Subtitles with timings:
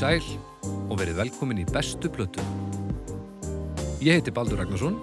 [0.00, 0.24] Sæl
[0.88, 2.40] og verið velkomin í bestu plötu.
[4.00, 4.94] Ég heiti Baldur Ragnarsson,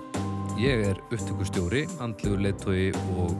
[0.57, 3.35] ég er upptökustjóri, andlegur leittói og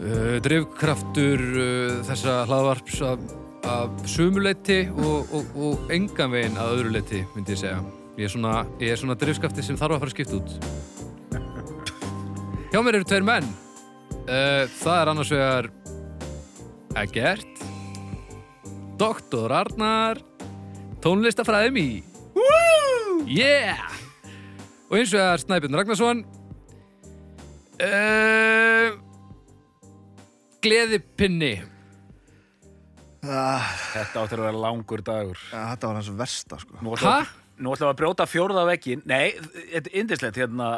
[0.00, 3.20] uh, drifkraftur uh, þessa hlaðvarps af,
[3.68, 7.84] af sumuleiti og, og, og engan veginn að öðru leiti, myndi ég segja.
[8.16, 8.64] Ég er svona,
[9.02, 10.50] svona drifkrafti sem þarf að fara að skipta út.
[12.72, 13.52] Hjá mér eru tveir menn.
[14.24, 15.74] Uh, það er annars vegar
[16.96, 17.67] Egert,
[18.98, 20.18] Doktor Arnar,
[21.04, 21.86] tónlistafræðum í
[22.34, 23.22] Woo!
[23.30, 23.78] Yeah!
[24.88, 26.22] Og eins og er Snæbjörn Ragnarsson
[27.84, 28.96] uh,
[30.64, 31.54] Gleðipinni
[33.28, 35.38] Ah, Þetta áttur að vera langur dagur.
[35.50, 36.76] ja, þetta var hans versta sko.
[36.86, 37.26] Nú ætlum,
[37.66, 39.02] nú ætlum að brjóta fjórða vekkin.
[39.10, 39.32] Nei,
[39.72, 40.38] þetta er indislegt.
[40.38, 40.68] Hérna,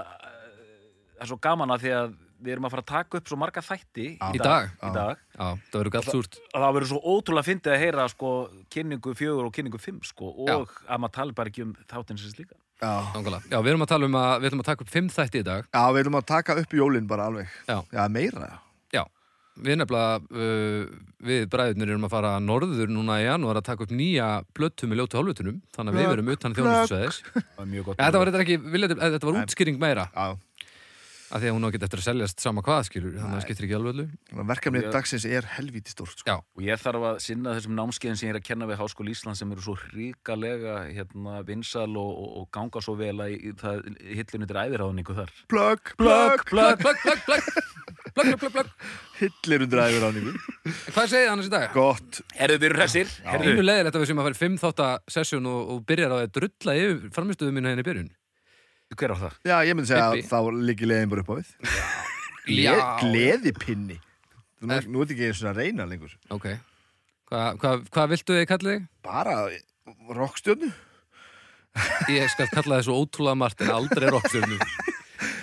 [1.12, 3.38] það er svo gaman að því að við erum að fara að taka upp svo
[3.40, 4.72] marga þætti Í dag?
[4.80, 5.20] Í dag.
[5.36, 8.32] Já, það verður galt súrt Að það verður svo ótrúlega fyndið að heyra sko,
[8.72, 12.34] kynningu fjögur og kynningu fimm sko, og að maður tala bara ekki um þáttinn sem
[12.34, 12.56] slíka.
[12.80, 13.12] Já.
[13.50, 15.46] Já, við erum að tala um að við ætlum að taka upp fimm þætti í
[15.46, 17.56] dag já, við viljum að taka upp jólinn bara alveg.
[17.68, 17.76] Já.
[18.08, 18.50] meira.
[18.94, 19.02] Já,
[19.60, 20.94] við nefnilega uh,
[21.28, 25.02] við bræðurnir erum að fara norður núna í janúar að taka upp nýja blöttu með
[25.02, 26.56] ljótu hálfutunum þannig að við verum utan
[27.84, 28.00] gott.
[28.00, 29.42] Þetta var, þetta, ekki, vilja, þetta var Nei.
[29.44, 30.08] útskýring meira
[31.30, 33.44] að því að hún á geta eftir að seljast sama hvað skilur, þannig að það
[33.46, 34.08] skiptir ekki alveg alveg
[34.50, 34.92] Verkefnið ég...
[34.94, 36.36] dagsins er helvítið stórt sko.
[36.42, 39.38] og ég þarf að sinna þessum námskeiðin sem ég er að kenna við Háskóli Ísland
[39.38, 44.62] sem eru svo ríkalega hérna, vinsal og, og, og ganga svo vel að hillunit er
[44.64, 45.30] æðiráðningu þar.
[45.50, 46.70] Plögg, plögg, plögg
[48.10, 48.70] Plögg, plögg, plögg
[49.20, 50.32] Hillunit er æðiráðningu
[50.90, 51.66] Hvað segir það annars í dag?
[51.74, 52.20] Gott.
[52.34, 53.08] Erðu byrjur hressir?
[53.38, 54.80] Ínulegilegt að við sem að færi fimm þátt
[58.98, 59.34] hver á það?
[59.46, 60.26] Já, ég myndi segja Bibbi.
[60.26, 61.50] að þá liggi leiðin bara upp á við.
[62.46, 62.74] Gle, Já.
[63.02, 63.98] gleðipinni.
[64.60, 66.14] Þú nú, Er- nú ert ekki eins og að reyna lengur.
[66.30, 66.46] Ok.
[67.30, 68.86] Hvað hva, hva viltu þið kallið þig?
[69.06, 69.34] Bara
[70.18, 70.72] rockstjörnu.
[72.10, 74.58] Ég skal kalla þið svo ótrúlega margt en aldrei rockstjörnu.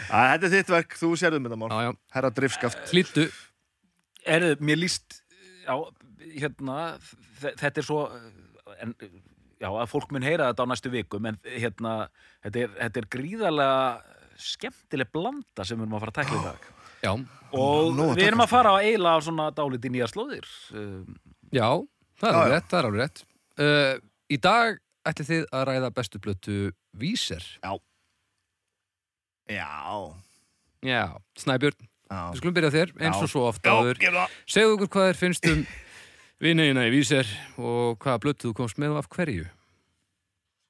[0.08, 1.70] Þetta er þitt verk, þú sérðum þetta mál.
[1.72, 1.94] Já, já.
[2.18, 2.84] Herra drifskaft.
[2.92, 3.26] Hlýttu.
[4.28, 5.22] Herðu, mér líst
[5.64, 5.76] já,
[6.36, 6.78] hérna
[7.40, 8.02] þe- þetta er svo
[8.84, 8.94] en,
[9.62, 11.94] já, að fólk mun heyra þetta á næstu vikum en hérna,
[12.46, 14.16] þetta er, þetta er gríðarlega
[14.48, 16.68] skemmtileg blanda sem við erum að fara að tækla í dag
[17.06, 17.12] Já,
[17.54, 21.18] og að við erum að fara á eila á svona dálítið nýja slóðir um,
[21.54, 21.70] já,
[22.18, 23.24] það er alveg rétt, það er alveg rétt.
[23.58, 23.94] Uh,
[24.34, 26.58] í dag ætlið þið að ræða bestu blötu
[26.98, 27.46] Víser.
[27.62, 27.78] Já.
[30.84, 31.04] Já,
[31.40, 32.22] Snæbjörn, Já.
[32.34, 34.02] við skulum byrja þér eins og svo ofta áður.
[34.50, 35.62] Segðu okkur hvað þér finnst um
[36.44, 39.46] vinniðina í Víser og hvaða blötu þú komst með og af hverju.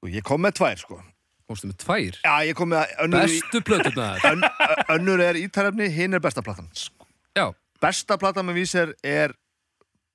[0.06, 1.00] Og Ég kom með tvær, sko.
[1.48, 2.18] Komstu með tvær.
[2.24, 4.20] Já, ég kom með önnur, Bestu blötunar.
[4.28, 4.44] ön,
[4.98, 6.68] önnur er ítarefni, hinn er besta platan.
[7.36, 7.50] Já.
[7.82, 9.36] Besta platan með vísir er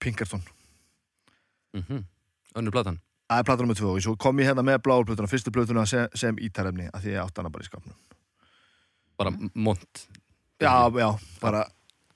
[0.02, 0.42] Pinkerton.
[1.76, 2.04] Mm
[2.52, 2.98] Önnur platan.
[3.30, 5.86] Það er platan nummer tvö og svo kom ég hérna með bláur plötuna, fyrstu plötuna
[5.88, 7.94] sem, sem ítarefni, af því ég átti hana bara í skapnum.
[9.16, 10.02] Bara mont.
[10.60, 11.08] Já, já,
[11.40, 11.62] bara,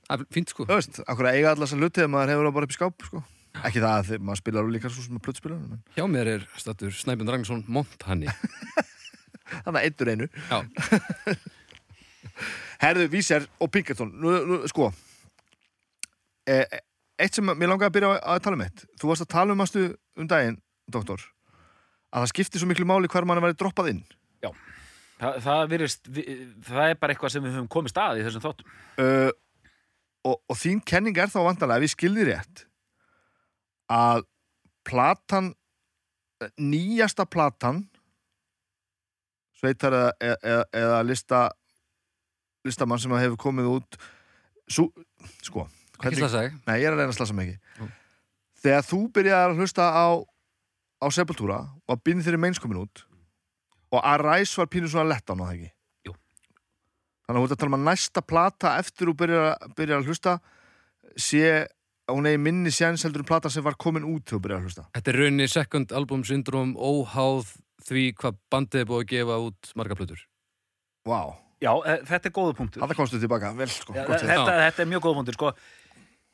[0.07, 0.67] Það er fínt sko.
[0.69, 2.79] þú veist, akkur að eiga allar þessar hluti þegar maður hefur það bara upp í
[2.79, 3.23] skáp, sko.
[3.67, 6.93] Ekki það að maður spilar líka svo sem að plötspilar, en Hjá mér er stattur
[6.95, 8.29] Snæbjörn Ragnarsson Monthanni.
[9.65, 10.29] þannig að eittur einu.
[10.51, 10.59] Já.
[12.83, 14.91] Herðu, vísir og Pinkerton, nú, nú, sko,
[16.47, 16.83] e, e-
[17.25, 18.85] eitt sem mér langaði að byrja að, að tala um eitt.
[19.01, 19.85] Þú varst að tala um aðstu
[20.21, 20.59] um daginn,
[20.93, 21.25] doktor,
[22.13, 24.03] að það skipti svo miklu máli hver mann væri droppað inn.
[25.17, 26.29] það, það, virðist, vi-
[26.69, 28.69] það er bara eitthvað sem við höfum komist að í þessum þáttum
[29.01, 29.31] uh,
[30.27, 32.65] og, og þín kenning er þá vantanlega, ef ég skilði rétt
[33.93, 34.25] að
[34.87, 35.53] platan
[36.61, 37.85] nýjasta platan
[39.57, 41.43] sveitar eða, eða, eða lista
[42.67, 43.99] listamann sem hefur komið út
[44.69, 44.91] sú,
[45.47, 45.65] sko
[46.03, 46.59] þig.
[46.67, 47.91] nei, ég er að reyna að slasa mig ekki Jú.
[48.65, 50.07] þegar þú byrjaði að hlusta á
[51.01, 53.05] á Sepultura og að byrja þeirri meins komin út
[53.95, 55.71] og að ræs var pínu svona lett á það ekki.
[57.27, 60.11] Þannig að þú ert að tala um að næsta plata eftir þú byrjar, byrjar að
[60.11, 60.37] hlusta
[61.17, 61.47] sé
[62.07, 64.61] að hún eigi minni séns heldur en plata sem var komin út þegar þú byrjar
[64.61, 67.57] að hlusta Þetta er raunni second album syndrom óháð
[67.87, 70.23] því hvað bandið er búið að gefa út marga plötur.
[71.07, 71.21] Vá,
[71.63, 74.25] já, e, þetta er góða punktur það komstu tilbaka, vel sko séð.
[74.27, 75.53] þetta, þetta er mjög góða punktur sko.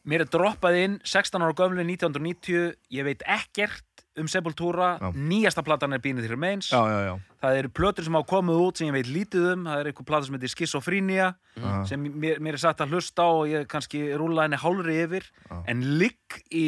[0.08, 5.08] mér er droppað inn 16 ára gömlu 1990 ég veit ekkert um Sepultura Já.
[5.16, 8.58] nýjasta platan er Bínið til Remains Já, já, já, það eru plötur sem hafa komið
[8.66, 11.84] út sem ég veit lítið um það er eitthvað plata sem heitir Schizophrenia Já.
[11.88, 15.24] sem mér, mér er satt að hlusta á og ég kannski rúla henni hálfri yfir
[15.48, 15.62] Já.
[15.72, 16.66] en ligg í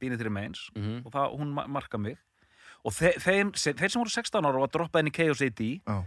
[0.00, 1.02] Bínið til Remains Mhm.
[1.04, 2.16] og það, hún ma- marka mig
[2.84, 5.60] og þe þeim, se, þeir sem voru 16 ára og að droppa henni Chaos AD
[5.84, 6.04] já.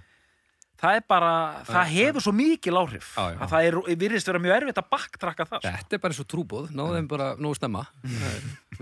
[0.81, 1.31] Það er bara,
[1.69, 3.37] það hefur svo mikil áhrif Já, já.
[3.45, 5.73] að það er, virðist vera mjög erfitt að baktrakka það sko.
[5.77, 7.83] Þetta er bara eins og trúbóð, náðu þeim bara nógu snemma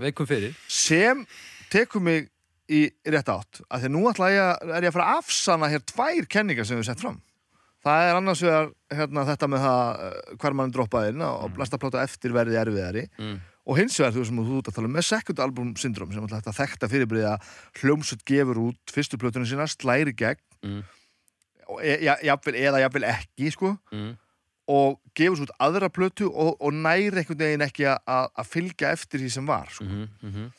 [0.00, 1.24] veikum fyrir sem
[1.72, 2.30] tekur mig
[2.70, 5.20] í rétt átt af því að nú ætla ég að, er ég að fara að
[5.24, 7.18] afsanna hér tvær kenningar sem við sett fram
[7.84, 11.78] það er annars vegar hérna, þetta með það eh, hver mann droppaði inn og næsta
[11.80, 13.38] pláta eftir verði erfiðari Mm.
[13.70, 16.22] og hins vegar þú sem þú út að tala um með second album syndrom sem
[16.24, 17.50] alltaf þetta þekkta fyrirbrið að
[17.82, 20.82] hljómsut gefur út fyrstu plötunum sína slæri gegn Mm.
[20.84, 24.12] og e, ja, jafnvel, eða jafnvel ekki sko mm.
[24.74, 29.22] og gefur svo út aðra plötu og, og næri einhvern veginn ekki að- fylgja eftir
[29.22, 29.84] því sem var sko.
[29.84, 30.50] Mm -hmm.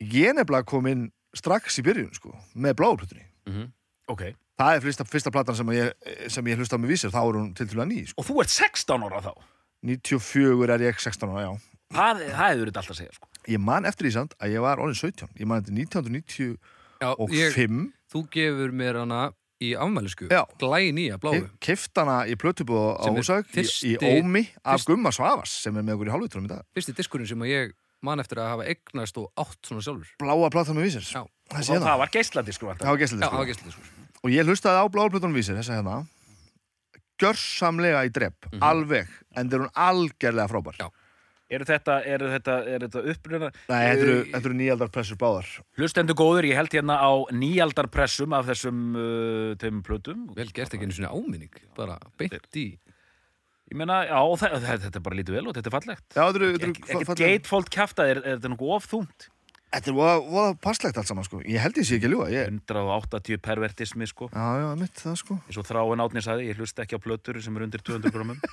[0.00, 3.72] ég nefnilega kom inn strax í byrjun sko, með bláuplutunni Mm
[4.06, 4.22] ok,
[4.58, 5.92] það er fyrsta, fyrsta platan sem ég,
[6.32, 8.20] sem ég hlusta á mig vísir, þá er hún til til að ný sko.
[8.20, 9.32] og þú ert 16 ára þá
[9.82, 11.52] 94 er ég 16 ára, já
[11.92, 13.28] það, það hefur þetta alltaf að segja sko.
[13.48, 16.56] ég man eftir því samt að ég var orðin 17 ég man eftir 1995
[16.96, 17.58] Já, ég,
[18.08, 19.32] þú gefur mér hana
[19.64, 20.26] í afmælisku
[20.60, 21.16] glæði nýja
[21.64, 25.50] keypt hana í plötubúð á er Húsauk í, fyrsti- í Ómi af fyrst- Gumma Svavas
[25.62, 26.62] sem er með okkur í hálfvitrum í dag.
[26.76, 27.72] Fyrsti diskurinn sem að ég
[28.02, 30.10] man eftir að hafa eignast og átt svona sjálfur.
[30.20, 31.06] Bláa platan með vísir.
[31.08, 31.24] Já.
[31.48, 31.86] það það.
[31.88, 32.10] það, var
[32.76, 32.84] það?
[32.84, 33.74] Það gæstlið
[34.26, 35.96] og ég hlustaði á bláa platan með vísir þess að hérna.
[37.16, 40.76] Gjörsamlega í drepp, alveg en þeir eru hún algerlega frábær.
[40.76, 40.90] Já.
[41.50, 45.50] Eru þetta, eru þetta, eru þetta uppruna Nei, þetta eru, þetta eru nýjaldar pressur báðar.
[45.78, 50.26] Hlustendur góður, ég held hérna á nýjaldarpressum af þessum uh, teimum plötum.
[50.36, 52.66] Vel gert ekki einu svona áminning bara beint í
[53.66, 56.04] ég meina, já, það, þetta er bara lítið vel og þetta er fallegt.
[56.14, 58.86] Já, þetta eru, þetta eru Ek- ekkert fallega- geitfóld kjafta, er, er þetta nokkuð of
[58.92, 59.26] þungt?
[59.74, 61.40] Þetta er voða- voða passlegt allt saman sko.
[61.42, 62.46] Ég held ég sé ekki að ljúga ég...
[62.70, 64.28] 180 pervertismi sko.
[64.30, 65.34] Já, já, mitt það sko.
[65.50, 68.38] Eins og þráin átni sagði, ég hlusta ekki á plötur sem er undir 200 grómum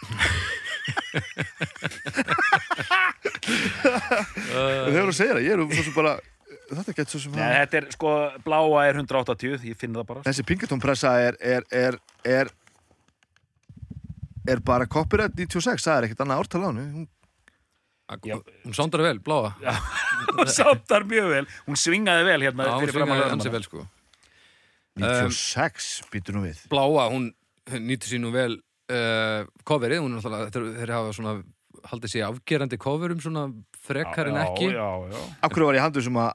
[3.44, 6.16] þegar þú segir það, ég er svo sem bara
[6.74, 8.12] Þetta getur svo sem Nei, þetta er sko,
[8.46, 12.52] bláa er 180 ég finn það bara Þessi Pinkerton pressa er er, er, er
[14.48, 16.86] er bara copyright 96, það er ekkert annað ártal á henni.
[16.94, 17.10] Hún-
[18.28, 18.36] Já.
[18.66, 19.54] Hún sándar vel, bláa.
[19.64, 19.72] Já,
[20.36, 23.38] hún sáttar mjög vel, hún svingaði vel hérna hún fyrir framan svingaði lögregluna.
[23.40, 23.86] ansi vel sko.
[25.00, 26.60] 96, býtur nú við.
[26.70, 27.30] Bláa, hún
[27.88, 31.34] nýtur sín nú vel uh, coverið, hún er náttúrulega þeir, þeir hafa svona
[31.90, 33.48] haldið sig afgerandi coverum svona
[33.84, 34.70] frekar en Já, ekki?
[34.72, 36.32] já, já, Af hverju var ég handið sem að,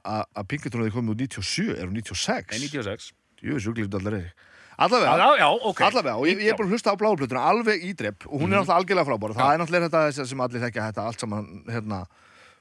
[0.83, 2.53] hefði komið úr 97, er hún 96?
[2.53, 4.29] Nei, 96 Jú, sjúklíkt allar er.
[4.29, 4.47] Já,
[4.79, 5.81] Allavega, já, já, ok.
[5.89, 8.53] Allavega, og ég, ég er bara að hlusta á bláplötuna alveg í drepp og hún
[8.53, 11.49] er náttúrulega algjörlega frábár og það er náttúrulega þetta sem allir þekkja þetta allt saman,
[11.67, 11.97] hérna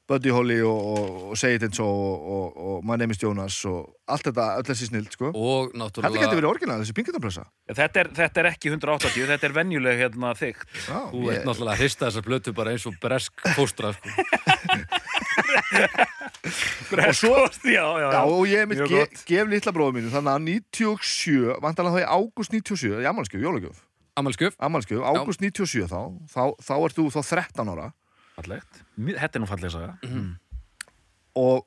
[0.08, 3.20] Buddy Holly og, og, og Say It and So og, og, og My Name is
[3.22, 5.32] Jonas og allt þetta, öll þessi snild, sko.
[5.36, 7.44] Og Þetta getur náttúrulega verið orginal, þessi Pinkerton-pressa
[7.76, 11.74] þetta er, þetta er ekki 180, þetta er venjuleg hérna Já, þú ég, ert náttúrulega
[11.74, 14.08] að hrista þessa blötu bara eins og bresk fóstra sko.
[16.88, 20.42] Og svo- já, já, Já, og ég mitt ge, gef litla bróðum mínu þannig að
[20.72, 23.82] 97, vantanlega þá í ágúst 97 í ammálskjöf, jólagjöf.
[24.18, 24.56] Amalskjöf,
[25.04, 26.00] ágúst 97 þá,
[26.32, 27.90] þá þá ert þú þá 13 ára
[28.38, 29.92] Fallegt, þetta er nú falleg saga.
[31.38, 31.66] Og,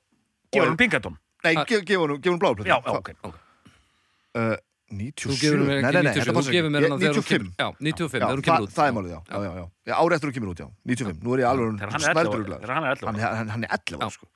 [0.52, 4.58] Gefur og hún Pinkerton nei, gef, gef hún, gef hún bláplötu Já, já, ok uh,
[4.92, 6.92] þú 97, gefur mér nei, nei, nei, 97 þetta þú gefur mér ekki.
[6.92, 8.74] hana þegar hún 95 kemur Já, 95, Já, þegar hún kemur út.
[8.76, 9.98] það er málið, já, já, já, já.
[10.16, 12.76] eftir hún kemur út, já, 95 Nú er ég alveg hann er 11 snælduruglaður þegar
[12.76, 14.00] hann er 11 hann, hann, hann er 11 Já.
[14.02, 14.28] ára, sko.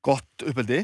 [0.00, 0.78] Gott uppeldi.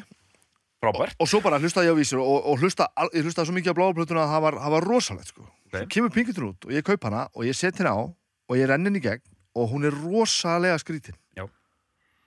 [0.85, 1.15] Frábært.
[1.25, 3.73] Og svo bara hlustaði ég á vísir og, og hlusta, al- ég hlustaði svo mikið
[3.73, 5.47] á bláplötuna að það var, rosalegt sko.
[5.73, 8.69] Svo kemur Pinkerton út og ég kaup hana og ég set henni á og ég
[8.69, 9.25] renn henni í gegn
[9.57, 11.45] og hún er rosalega skrítin Já.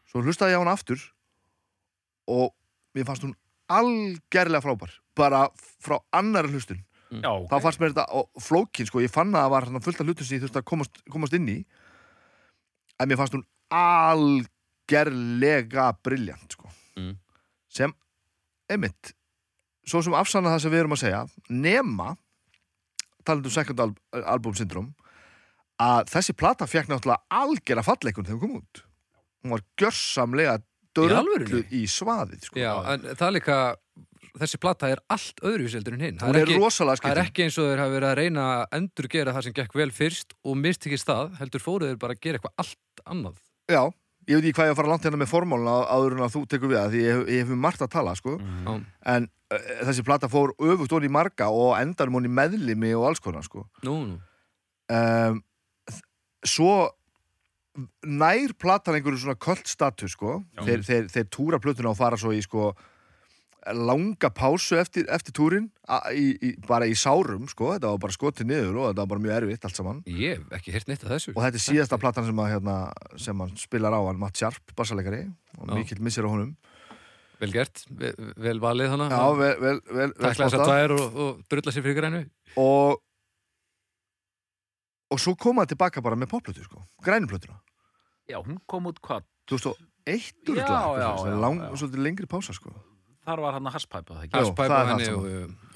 [0.10, 1.00] Svo hlustaði ég á hana aftur
[2.30, 2.48] og
[2.98, 3.36] mér fannst hún
[3.70, 5.40] algerlega frábær bara
[5.82, 8.06] frá annari hlustun Já, ok þá fannst mér þetta
[8.46, 10.94] flókin sko, ég fann að það var fullt af hlutum sem ég þurfti að komast,
[11.10, 11.60] komast inn í
[13.00, 16.68] en mér fannst hún algerlega briljant sko.
[17.00, 17.16] Mm.
[17.70, 17.92] sem
[18.70, 19.14] einmitt
[19.88, 22.08] svo sem afsanna það sem við erum að segja nema
[23.26, 23.92] talandi um second al
[24.34, 24.88] album syndrom
[25.80, 28.82] að þessi plata fekk náttúrulega algjörlega falleikun þegar hún kom út
[29.44, 30.58] hún var gjörsamlega
[30.98, 32.58] dörrullu í svaðið sko.
[32.60, 33.58] Já, en það er líka
[34.40, 37.70] þessi plata er allt öðruvíseldur en hinn hún er, rosalega Það er ekki eins og
[37.70, 41.00] þeir hafa verið að reyna að endurgera það sem gekk vel fyrst og mist ekki
[41.02, 43.40] stað, heldur fóruð þeir bara að gera eitthvað allt annað.
[43.70, 43.82] Já,
[44.30, 46.44] ég veit ekki hvað ég að fara langt hérna með formáluna áður en að þú
[46.52, 48.36] tekur við það því ég, hef- ég hef um margt að tala sko.
[48.40, 48.74] Já.
[49.16, 49.60] en uh,
[49.90, 53.46] þessi plata fór öfugt onni í marga og endar onni í meðlimi og alls konar
[53.48, 53.66] sko.
[53.88, 54.20] Nú, nú.
[54.94, 55.42] um,
[56.46, 56.90] svo
[58.04, 60.40] nær platan einhverju svona köld status sko.
[60.60, 62.72] Þeir, þeir, þeir túra plötuna og fara svo í sko
[63.76, 65.66] langa pásu eftir, eftir túrin
[66.16, 67.74] í, í, bara í sárum sko.
[67.76, 70.56] þetta var bara skotið niður og þetta var bara mjög erfitt allt saman Ég hef
[70.58, 71.34] ekki heyrt neitt af þessu.
[71.36, 72.78] og þetta er síðasta platan sem, að, hérna,
[73.20, 75.26] sem hann spilar á hann Matt Sharp, bassalegari
[75.60, 76.56] og mikill missir á honum
[77.40, 79.06] Vel gert, vel, vel valið hana.
[79.08, 80.72] Já, vel, vel, vel, Takla þessar spottað.
[80.74, 82.20] tvær og, og drulla sér fyrir grænu.
[82.60, 82.98] og
[85.10, 87.58] og svo kom hann tilbaka bara með popplötu sko, grænuplötuna
[88.30, 89.26] Já, hún kom út hvað?
[89.50, 89.76] 2001
[90.10, 91.70] Já, örugglega, já, eitthvað svoleiðis, já, lang, já.
[91.82, 92.74] svolítið lengri pása sko
[93.30, 94.34] Þar var hann að haspæpa það ekki?
[94.34, 94.40] Já.
[94.46, 95.20] Haspæpa það henni allt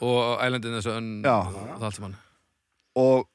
[0.02, 1.36] og, og ælendin þessu önn Já.
[1.38, 2.16] og það allt saman
[3.04, 3.28] og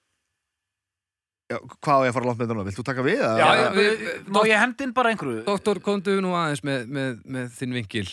[1.50, 2.64] já, hvað á ég að fara langt með þetta nú?
[2.68, 3.22] Vilt þú taka við?
[3.22, 5.44] Já, já, já, við- má ég hendin bara einhverju?
[5.46, 8.08] Doktor, komdu nú aðeins með, með, með þinn vinkil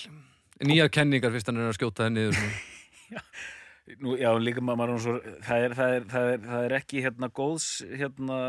[0.66, 2.38] Nýjar kenningar fyrst hann er að skjóta henni niður.
[4.02, 7.30] Nú, já, líka maður, svo, það, er, það, er, það, er, það er ekki hérna
[7.38, 8.40] góðs hérna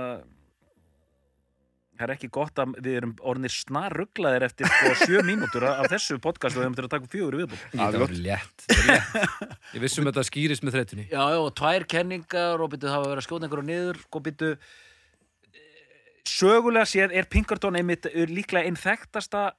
[1.96, 6.16] það er ekki gott að við erum orðnir snarrugglaðir eftir sko, sjö mínútur af þessu
[6.24, 7.10] podcast og við erum til að taka
[7.72, 8.16] Já, Þetta var gott.
[8.26, 8.66] létt.
[9.76, 13.08] Ég vissum þetta skýrist með þreytunni Já, já, og tvær kenningar og byrju það að
[13.12, 14.50] vera að skjóta einhverju niður og byrju
[16.26, 19.50] sögulega séð er Pinkerton einmitt er líklega einn þekktasta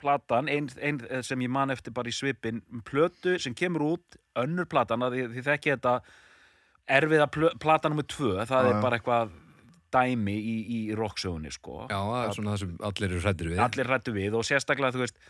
[0.00, 4.18] platan, ein, ein sem ég man eftir bara í svipin, um plötu sem kemur út,
[4.38, 5.96] önnur platan að því, því þekki þetta
[6.98, 9.34] erfiða plö, plata nummer tvö, það Já, er bara eitthvað
[9.96, 11.86] dæmi í, í rocksögunni sko.
[11.90, 13.64] Já, það er svona það sem allir eru hrættir við.
[13.66, 15.26] Allir rættu við og sérstaklega þú veist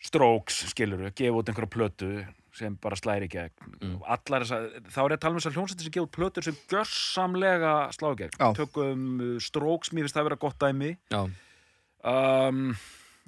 [0.00, 2.10] Strokes, skilur við, gefa út einhverja plötu
[2.56, 3.74] sem bara slæri í gegn.
[3.78, 3.98] Mm.
[4.10, 6.46] allar þess að, þá er ég að tala um þessar hljómsættir sem gefa út plötur
[6.46, 10.90] sem gjörsamlega slá í gegn, tökum uh, Strokes, mér finnst það að vera gott dæmi.
[11.12, 11.20] Já,
[12.10, 12.72] um,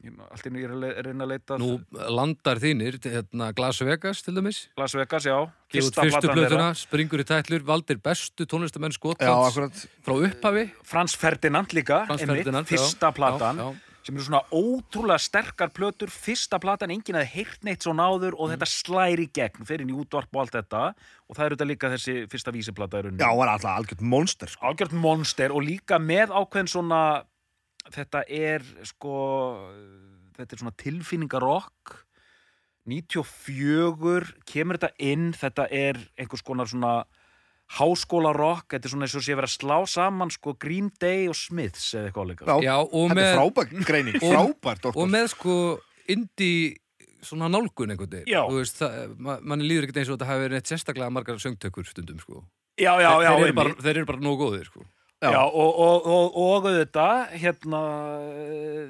[0.03, 1.71] allt í er að le- reyna að leita nú
[2.11, 5.37] landar þínir hérna, Glas Vegas til dæmis Las Vegas, já,
[5.71, 11.73] fyrstu þeirra springur í tætlur Valdir bestu tónlistamenn Já, Skotlands akkurat frá upphafi Frans Ferdinand
[11.73, 12.77] líka, Frans einmitt, Ferdinand, já.
[12.77, 13.89] fyrsta platan Já, já.
[14.03, 18.41] sem eru svona ótrúlega sterkar plötur fyrsta platan, enginn að heyrt neitt svo náður Mm.
[18.43, 20.95] og þetta slæri í gegn fer inn í útvarp og allt þetta
[21.31, 24.67] og það eru þetta líka þessi fyrsta vísiplata er Já, var alltaf algjört monster sko.
[24.67, 27.23] algjört monster og líka með ákveðin svona
[27.91, 29.17] þetta er sko
[30.37, 31.99] þetta er svona tilfinningarokk.
[32.87, 35.33] 94 kemur þetta inn.
[35.39, 37.03] Þetta er einhvers konar svona
[37.73, 41.37] háskólarokk, þetta er svona eins og sé verið að slá saman sko Green Day og
[41.39, 42.45] Smiths eða eitthvað líka.
[42.51, 45.01] Já, Já, og Þetta er með, frábær greining, og- frábær doktor.
[45.03, 45.55] og með sko
[46.09, 46.77] indie
[47.23, 48.27] svona nálgun einhvern veginn.
[48.29, 48.43] Já.
[48.45, 48.83] Þú veist,
[49.41, 52.45] manni líður ekkert eins og þetta hafi verið eitt sérstaklega margar söngtökur stundum sko.
[52.77, 54.85] já, já, já, þeir, eru bara, þeir eru bara nógu góðir sko.
[55.23, 55.38] Já.
[55.38, 57.81] Og, og, og, og auðvitað, hérna,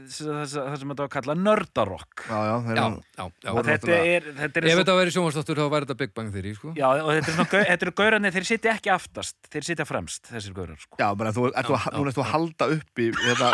[0.09, 2.23] það sem þetta var að kalla nördarokk.
[2.25, 2.85] Já, já, þeir já,
[3.19, 3.51] já, já.
[3.67, 6.73] Þetta er, þetta er Ef þetta væri sjónvarsdóttur þá væri þetta Big Bang Theory sko.
[6.79, 10.57] já, og þetta er þetta eru gaurarnir, þeir sitja ekki aftast, þeir sitja fremst, þessir
[10.57, 10.97] gaurar, sko.
[11.03, 13.51] Já, bara þú, ert, þú, núna ert þú að halda upp í hérna,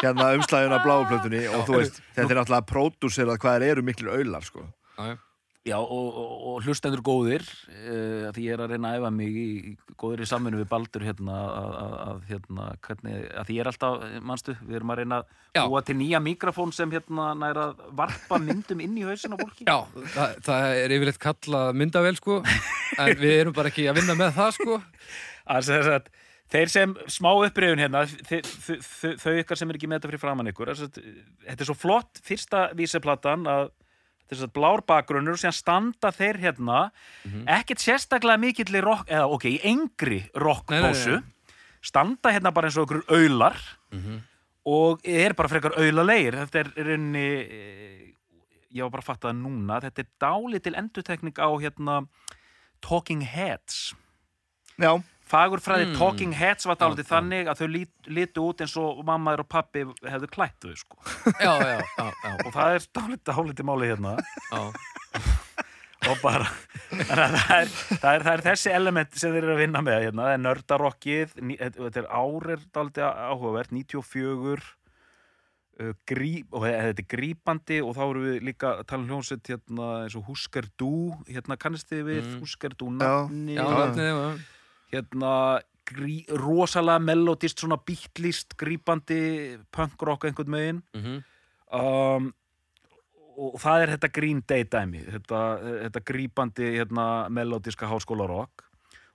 [0.00, 4.50] hérna umslæðuna bláuplötunni og þú veist, þetta er náttúrulega pródúserað hvað þeir eru miklir aular,
[4.50, 4.66] sko.
[4.98, 5.16] Já, já.
[5.64, 9.36] Já, og, og, og hlustendur góðir, uh, því ég er að reyna að æfa mig
[9.40, 13.62] í, góðir í samvinnu við Baldur, hérna, að, að, að, hérna, hvernig, að því ég
[13.62, 17.60] er alltaf, manstu, við erum að reyna að búa til nýja mikrofón sem, hérna, nær
[17.62, 19.64] að varpa myndum inn í hausin á fólki.
[19.64, 19.78] Já,
[20.18, 22.36] það, það er yfirleitt kallað myndavel sko,
[23.00, 24.76] en við erum bara ekki að vinna með það sko.
[25.54, 26.12] að þess að
[26.52, 30.74] þeir sem smá upprifun hérna þau, ykkar sem er ekki með þetta fyrir framann ykkur
[30.76, 33.72] þetta er svo flott fyrsta víseplatan að
[34.34, 36.82] er svo blár bakgrunnur og síðan standa þeir hérna
[37.56, 40.20] ekkert sérstaklega mikilli rock, eða ok, í engri
[41.14, 41.22] nei.
[41.84, 43.56] standa hérna bara eins og okkur aular
[43.94, 44.20] Mhm.
[44.66, 48.14] og er bara frekar aulalegir þetta er í rauninni eh,
[48.74, 52.06] ég var bara að fatta það núna þetta er dálítil endurtekning á hérna
[52.80, 53.94] Talking Heads
[54.80, 55.94] Já, fagurfræði Mm.
[55.98, 59.84] Talking Heads var dálítið þannig að þau lít, litu út eins og mamma og pappi
[60.04, 60.98] hefðu klætt þau sko.
[61.40, 64.14] Já, já, já, já, og það er dálítið, dálítið máli hérna
[64.52, 64.62] já.
[66.12, 66.44] og bara
[66.92, 70.26] það er, það, er, það er þessi element sem þeir eru að vinna með hérna.
[70.28, 74.66] það er nördarokkið þetta er árir dálítið áhugavert 94
[75.80, 79.48] uh, grí, og þetta er grípandi og þá eru við líka að tala um hljónsett
[79.54, 80.92] hérna, eins og Husker Du
[81.30, 82.36] hérna kannist þið við Mm.
[82.44, 82.98] Husker Du Já.
[83.00, 83.94] nafni Já, Já.
[83.96, 84.36] já.
[84.92, 91.22] Hérna grí, rosalega melodist svona bítlist, grípandi punkrock einhvern megin Mhm.
[91.72, 92.32] um,
[93.36, 95.40] og það er þetta Green Day dæmi þetta,
[95.88, 98.62] þetta grípandi hérna, melodiska háskólarokk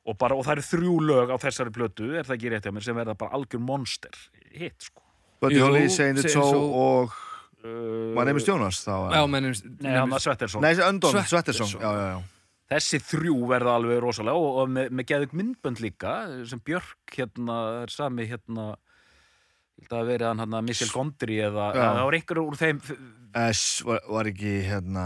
[0.05, 2.73] og, bara, og það eru þrjú lög á þessari plötu er það ekki rétt hjá
[2.75, 4.11] mér sem verða bara algjör monster
[4.51, 5.01] hit sko
[5.39, 7.13] Buddy Jú, Holly, Saying It Saying So og
[7.63, 8.91] uh, var nefnist Jónas þá?
[9.15, 11.67] Já, mennum, Nei, hann var Svettersson Nei, Öndon, Svettersson.
[11.67, 12.19] Svettersson, já, já, já.
[12.69, 16.13] Þessi þrjú verða alveg rosalega og, og með, með geðug myndbönd líka
[16.49, 18.75] sem Björk hérna er sami hérna
[19.79, 21.81] ég held að hafi verið hann hérna Michel Gondry eða Já.
[21.81, 22.81] það var einhverju úr þeim
[23.39, 25.05] S var, var ekki, hérna,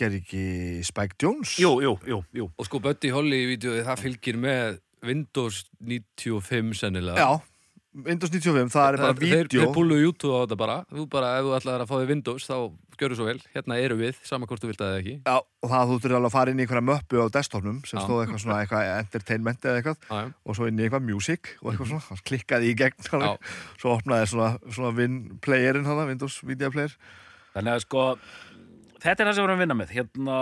[0.00, 0.44] gerði ekki
[0.88, 1.52] Spike Jones?
[1.60, 6.76] Jú, jú, jú, jú Og sko Buddy Holly í vídeo það fylgir með Windows 95
[6.80, 7.51] sennilega Já,
[7.92, 11.32] Windows 95, það er bara þeir, vídeo þeir púlu YouTube á þetta bara þú bara,
[11.36, 12.56] ef þú ætlaðir að fá þig Windows þá
[13.02, 15.72] gjörðu svo vel, hérna eru við, sama hvort þú vilt að það ekki Já, og
[15.72, 18.04] það þú þurftir alveg að fara inn í einhverja möppu á desktopnum sem Já.
[18.06, 20.30] stóð eitthvað svona eitthvað entertainment eða eitthvað Já, já.
[20.46, 23.10] og svo inn í eitthvað music og eitthvað svona, það klikkaði í gegn.
[23.12, 23.32] Já.
[23.82, 26.96] svo opnaði svona, svona win playerinn hana, Windows Media Player
[27.52, 28.02] Þannig að sko
[29.02, 29.92] Þetta er það sem við erum að vinna með.
[29.96, 30.34] Hérna,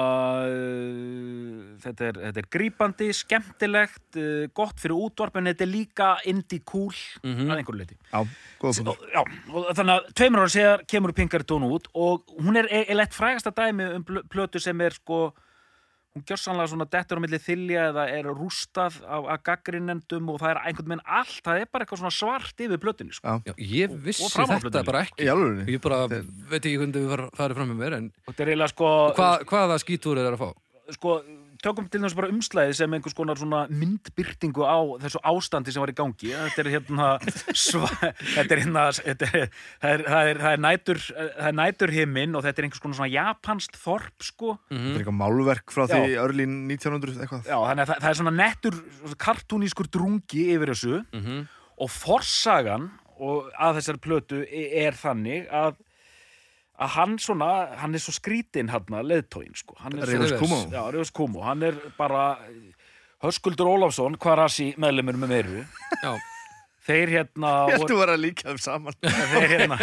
[0.44, 6.08] uh, þetta, er, þetta er grípandi, skemmtilegt uh, gott fyrir útvarp en þetta er líka
[6.30, 6.92] indie cool
[7.24, 7.48] Mhm.
[7.50, 7.96] að einhverju leiti
[8.60, 13.86] þannig að tveimur ára séðar kemur Pinkerton út og hún er eiginlega eitt frægasta dæmi
[13.96, 15.30] um plö- plötu sem er sko
[16.16, 20.40] hún gjör sannlega svona dettur á milli þylja eða er rústað af, af gaggrinendum og
[20.42, 23.36] það er einhvern veginn allt, það er bara eitthvað svona svart yfir plötunni sko.
[23.46, 23.54] Já.
[23.56, 25.68] Ég vissi og á þetta bara ekki alvörinni?
[25.70, 28.74] ég bara veit ekki hvernig við farið fram með mér en og þetta er eiginlega
[28.74, 28.90] sko
[29.20, 30.50] hva, hvaða skítúr er að fá?
[30.96, 31.20] sko,
[31.64, 35.92] tökum til þess bara umslæði sem einhvers konar svona myndbyrtingu á þessu ástandi sem var
[35.92, 36.32] í gangi.
[36.32, 39.50] Þetta er hérna þetta er hérna þetta er,
[39.80, 42.84] það, er, það, er, það, er nætur, það er nætur himinn og þetta er einhvers
[42.84, 44.56] konar svona japanst þorp sko.
[44.70, 46.22] Þetta er eitthvað málverk frá því Já.
[46.24, 47.46] örlín 1900 eitthvað.
[47.50, 48.80] Já, þannig að það, það er svona nettur
[49.26, 51.04] kartúnískur drungi yfir þessu.
[51.16, 51.40] Mhm.
[51.80, 52.90] og forsagan
[53.20, 55.78] og að þessari plötu er þannig að
[56.80, 59.76] að hann svona, hann er svo skrítinn hann leðtóin, sko.
[59.82, 60.60] Hann er Reifus svo- Kumo.
[60.72, 62.24] Já, Reifus Kumo, hann er bara
[63.20, 65.64] Höskuldur Ólafsson, Kvarasi meðlumur með meiru.
[66.00, 66.14] Já,
[66.88, 68.96] þeir hérna Ég voru- heldur var að líka þeim saman.
[69.34, 69.76] Þeir hérna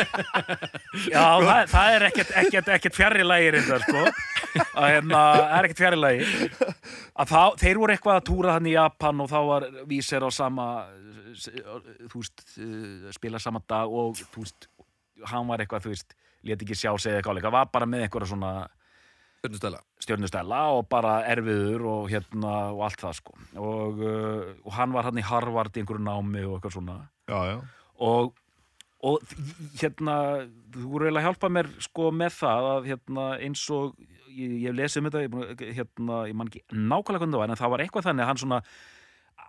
[1.06, 4.06] já, það, það er ekkert, ekkert, ekkert fjarri lægi reyndar, sko.
[4.74, 6.48] Að hérna, það er ekkert fjarri lægi
[7.18, 10.30] að þá, þeir voru eitthvað að túra hann í Japan og þá var vísir á
[10.34, 10.66] sama
[11.38, 14.68] þú veist eh, spila sama dag og þú veist
[15.30, 18.32] hann var eitthvað, þú veist, lét ekki sjá segja eitthvað áleika, var bara með einhverja
[18.34, 18.51] svona
[19.41, 23.38] stjörnustæla stjörnustæla og bara erfiður og hérna og allt það sko.
[23.56, 26.98] Og, uh, og hann var hann í Harvard í einhverju námi og eitthvað svona.
[27.29, 27.58] Já, já.
[28.08, 28.36] Og,
[29.08, 29.34] og
[29.82, 30.17] hérna
[30.74, 33.98] þú voru eiginlega að hjálpa mér sko með það að hérna eins og
[34.38, 37.52] ég, ég hef lesið um þetta, ég, hérna, ég man ekki nákvæmlega hvernig það var,
[37.52, 38.62] en það var eitthvað þannig að hann svona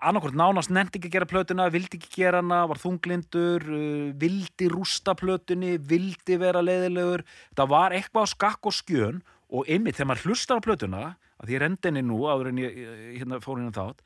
[0.00, 4.68] annarkvort nánast nefndi ekki að gera plötuna, vildi ekki gera hana, var þunglindur, uh, vildi
[4.72, 7.24] rústa plötunni, vildi vera leiðilegur,
[7.58, 11.04] það var eitthvað skakk og skjön og einmitt þegar maður hlustar á plötuna,
[11.38, 12.80] að því ég rendi henni nú áður en ég,
[13.18, 14.02] hérna, fór hérna þátt,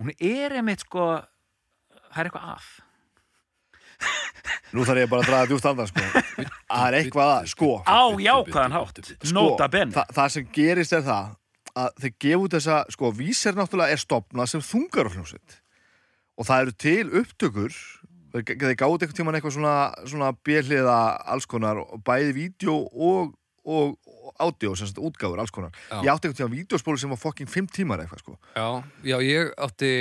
[0.00, 1.06] hún er einmitt sko,
[2.10, 2.68] það er eitthvað að.
[4.76, 8.02] Nú þarf ég bara að draga djúft andan sko Það er eitthvað að, sko Á
[8.20, 9.94] jákvæðan hátt, sko, nota benn.
[9.94, 11.30] þa það sem gerist er það
[11.76, 15.56] að þeir gefa út þessa, sko, vísir náttúrulega er stopnað sem þungar á hljómsveit
[16.36, 17.78] og það eru til upptökur
[18.36, 19.76] þeir, gáðu einhvern tímann eitthvað svona,
[20.08, 20.98] svona björliða
[21.32, 23.34] alls konar bæði vídeo og,
[23.64, 23.96] og,
[24.42, 25.72] audio, sem sagt útgáfur alls konar.
[25.88, 26.02] Já.
[26.02, 28.38] ég átti einhvern tímann vídeospólu sem var fucking 5 tímar eitthvað, sko.
[28.56, 28.68] Já,
[29.06, 29.92] já, ég átti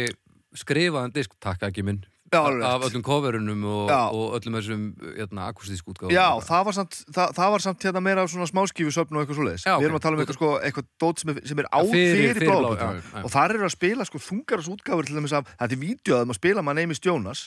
[0.59, 2.03] skrifaðan disk, takk ekki minn
[2.35, 4.81] af öllum coverunum og, og öllum þessum
[5.15, 8.47] hérna, akustísku útgáfum Já, það var samt, það, það var samt hérna meira af svona
[8.49, 10.01] smáskífu söfn og eitthvað svoleiðis Já, Við erum ok.
[10.01, 12.25] að tala um eitthvað, sko, eitthvað dót sem er, sem er á Já, fyrir- fyrir,
[12.25, 12.75] fyrir fyrir blá- já, já.
[12.81, 16.17] bláðbúta og þar eru að spila sko þungaras útgáfur til dæmis af, þetta er vídeo
[16.17, 17.45] að að spila maður neymis Jonas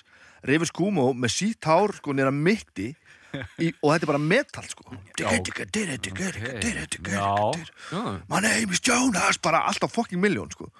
[0.48, 2.88] Reifus Kumo með sítt hár sko nýra mitti
[3.58, 4.86] í, og þetta er bara metal sko
[5.18, 5.28] Já.
[7.12, 10.70] Já, My name is Jonas bara alltaf fucking miljón sko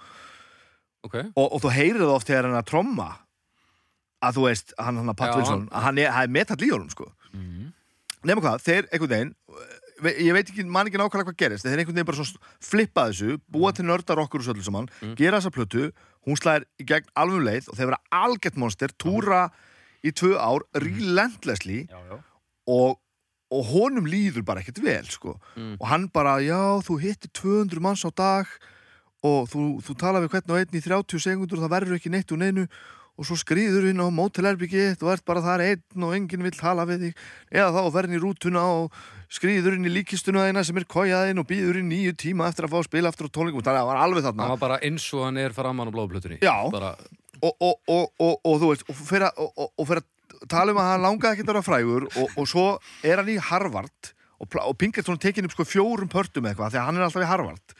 [1.06, 1.14] ok.
[1.37, 3.08] Og, og þú heyrir það oft þegar hann að tromma
[4.24, 6.70] að þú veist, hann hann að Pat Wilson hann- hann er, hann er metal í
[6.72, 7.12] honum sko.
[8.26, 9.34] Nema hvað, þeir einhvern veginn
[10.02, 13.04] ve- ég veit ekki, man ekki nákvæmlega hvað gerist þeir einhvern veginn bara svona flippa
[13.12, 15.92] þessu búa til nördar okkur og söllu saman gera þessa plötu,
[16.26, 19.44] hún slæðir í gegn alveg um leið og þeir vera algjört monster túra
[20.02, 22.18] í tvö ár relentlessly Já, já.
[22.66, 22.98] og,
[23.54, 25.38] og honum líður bara ekkert vel sko.
[25.78, 28.58] og hann bara, já, þú hittir 200 manns á dag og
[29.22, 32.33] þú, þú tala við hvern og einn í 30 sekundur og það verður ekki neitt
[32.35, 32.66] úr neinu.
[33.18, 36.85] Og svo skrýður inn á mótelherbyggi þú ert bara þar einn og enginn vill tala
[36.87, 37.22] við þig.
[37.50, 39.00] Eða þá verður í rútuna og
[39.35, 42.76] skrýður inn í líkistuna þeina sem er kójaðinn og býður í nýju tíma eftir að
[42.76, 43.64] fá að spila aftur á tónleikum.
[43.66, 44.44] Þannig að það var alveg þarna.
[44.44, 46.54] Hann var bara eins og hann er framan á bláplötunni Já.
[46.70, 46.94] bara,
[47.42, 50.81] og, og, og, og, og þú veist og fyrir að, og, og, og tala um
[50.81, 52.66] að hann langaði ekki að vera frægur og, og svo
[53.02, 56.88] er hann í Harvard og, og Pinkerton tekin upp sko fjórum pörtum eitthvað því að
[56.88, 57.78] hann er alltaf í Harvard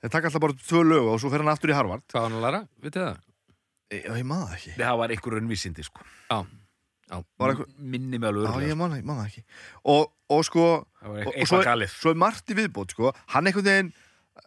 [0.00, 2.30] þeir taka alltaf bara tvö lög og svo fer hann aftur í Harvard hvað var
[2.30, 3.20] hann að læra, vitið það?
[3.92, 6.04] ég, ég man það ekki Það var einhver raunvísindi sko.
[6.30, 6.38] Já,
[7.10, 8.70] já Var eitthvað- Minni með alveg Já, örgulega.
[8.70, 9.42] ég man, það- ekki
[9.84, 10.66] og, og sko
[11.00, 11.90] Það var og, og eitthvað svo, er, galið.
[12.00, 13.12] svo er margt í viðbót sko.
[13.34, 13.92] hann einhvern veginn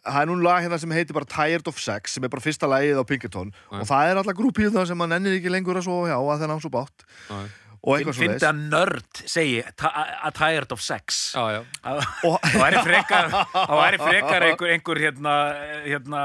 [0.04, 2.66] það er nú lag hérna sem heitir bara Tired of Sex sem er bara fyrsta
[2.66, 3.78] lagið á Pinkerton Já.
[3.80, 6.40] og það er alltaf grúpið það sem hann ennir ekki lengur að svo já að
[6.40, 7.04] það er svo bátt
[7.84, 9.90] svo að nörd segi "Ta-
[10.24, 11.60] a tired of sex Já, já.
[12.24, 15.34] Og- það væri frekar það væri frekar einhver, einhver hérna,
[15.84, 16.22] hérna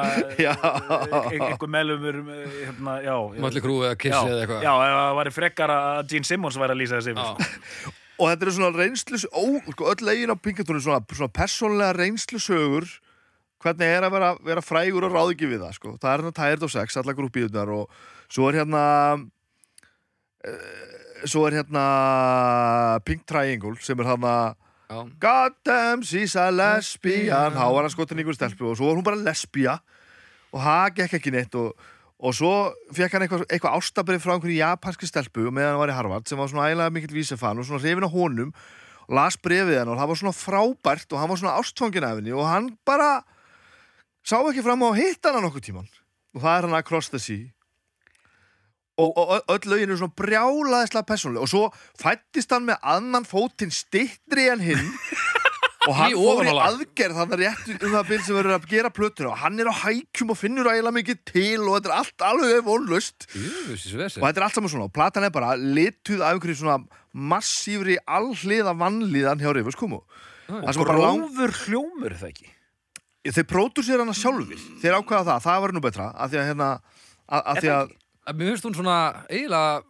[1.36, 2.20] einhver meðlumur
[2.64, 4.64] hérna, já, Mölli krú eða já, kissi eða eitthvað.
[4.64, 7.92] já, það væri frekar að Gene Simmons væri að lýsa þessi sko.
[8.20, 9.44] og þetta eru svona reynslu ó,
[9.74, 12.88] sko, öll eigin á Pinkerton er svona, svona persónlega reynslusögur
[13.60, 15.98] hvernig er að vera, vera frægur og ráð ekki við það sko.
[16.00, 17.90] það er hérna Tired of Sex, alla grúpíðunar og
[18.32, 18.84] svo er hérna
[20.48, 20.89] uh,
[21.26, 21.84] svo er hérna
[23.06, 24.34] Pink Triangle sem er hérna
[24.90, 25.04] Já.
[25.22, 27.54] God damn, she's a lesbian.
[27.54, 29.76] Þá var hann skotin ykkur stelpu og svo var hún bara lesbía
[30.50, 31.76] og það gekk ekki neitt og,
[32.18, 32.54] og svo
[32.98, 36.42] fekk hann eitthvað, eitthvað ástabrið frá einhverju japanski stelpu meðan hann var í Harvard sem
[36.42, 38.50] var svona ægilega mikill vísefan og svona hrifin á honum
[39.06, 42.18] og las brefið hann og það var svona frábært og hann var svona ástfangin af
[42.18, 43.12] henni og hann bara
[44.26, 45.86] sá ekki fram á að hitta hana nokkuð tíman
[46.34, 47.46] og það er hann Across the Sea
[49.00, 51.44] og, og öll lögin er svona brjálaðislega persónuleg.
[51.46, 51.66] Og svo
[52.00, 54.90] fættist hann með annan fótinn stittri en hinn.
[55.88, 59.30] Og hann fór í aðgerð þannig rétt um það byrð sem verður að gera plötuna.
[59.32, 62.66] Og hann er á hækjum og finnur ægilega mikið til og þetta er allt alveg
[62.68, 66.78] vonlust og þetta er allt saman svona og platan er bara lituð af einhverju svona
[67.32, 69.50] massífri allhliða vannlíðan hjá
[70.84, 72.52] er bara lang grófur hljómur það ekki?
[73.30, 76.70] Þeir pródúsir hana sjálfur þeir ákveða það, það var nú betra af því að hérna
[76.76, 77.98] að, að því að Að
[78.34, 78.98] Mér finnst hún svona
[79.30, 79.82] eiginlega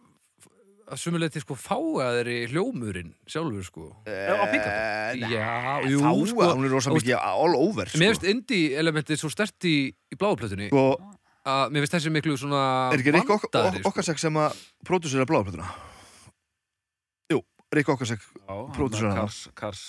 [0.90, 3.84] að sumuleiti sko fáaðir í hljómurinn sjálfur sko.
[4.06, 7.98] á Pinkerton Eh, Já, jú, jú, sko, hún er rosa mikið all over sko.
[8.00, 10.84] Mér finnst indie elementið svo stert í, í bláplötunni sko,
[11.46, 12.62] að mér finnst þessi miklu svona
[12.94, 15.68] er ekki Rikki ok ok Okkasek sem að pródúsir að bláðplötuna
[17.30, 17.40] jú,
[17.74, 18.26] Rikki Okkasek
[18.74, 19.14] Pródúsera.
[19.14, 19.84] Kars, Kars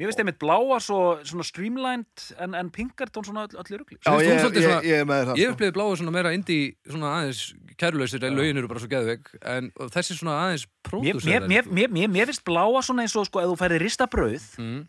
[0.00, 3.98] Mér finnst einmitt bláa svo svona streamlined en, en Pinkerton svona öll, öllu rugli.
[4.00, 5.52] Já, finnst hún ég, ég, svona- ég er með það Ég sko.
[5.58, 7.42] upplifði bláu svona meira indie svona aðeins
[7.76, 9.28] kærulausir en lögin eru bara svo geðveik.
[9.44, 13.16] En þessi svona aðeins Mér, pródúsera mér, mér, mér, mér, mér finnst bláa svona eins
[13.20, 14.80] og sko ef þú færi rista brauð mm,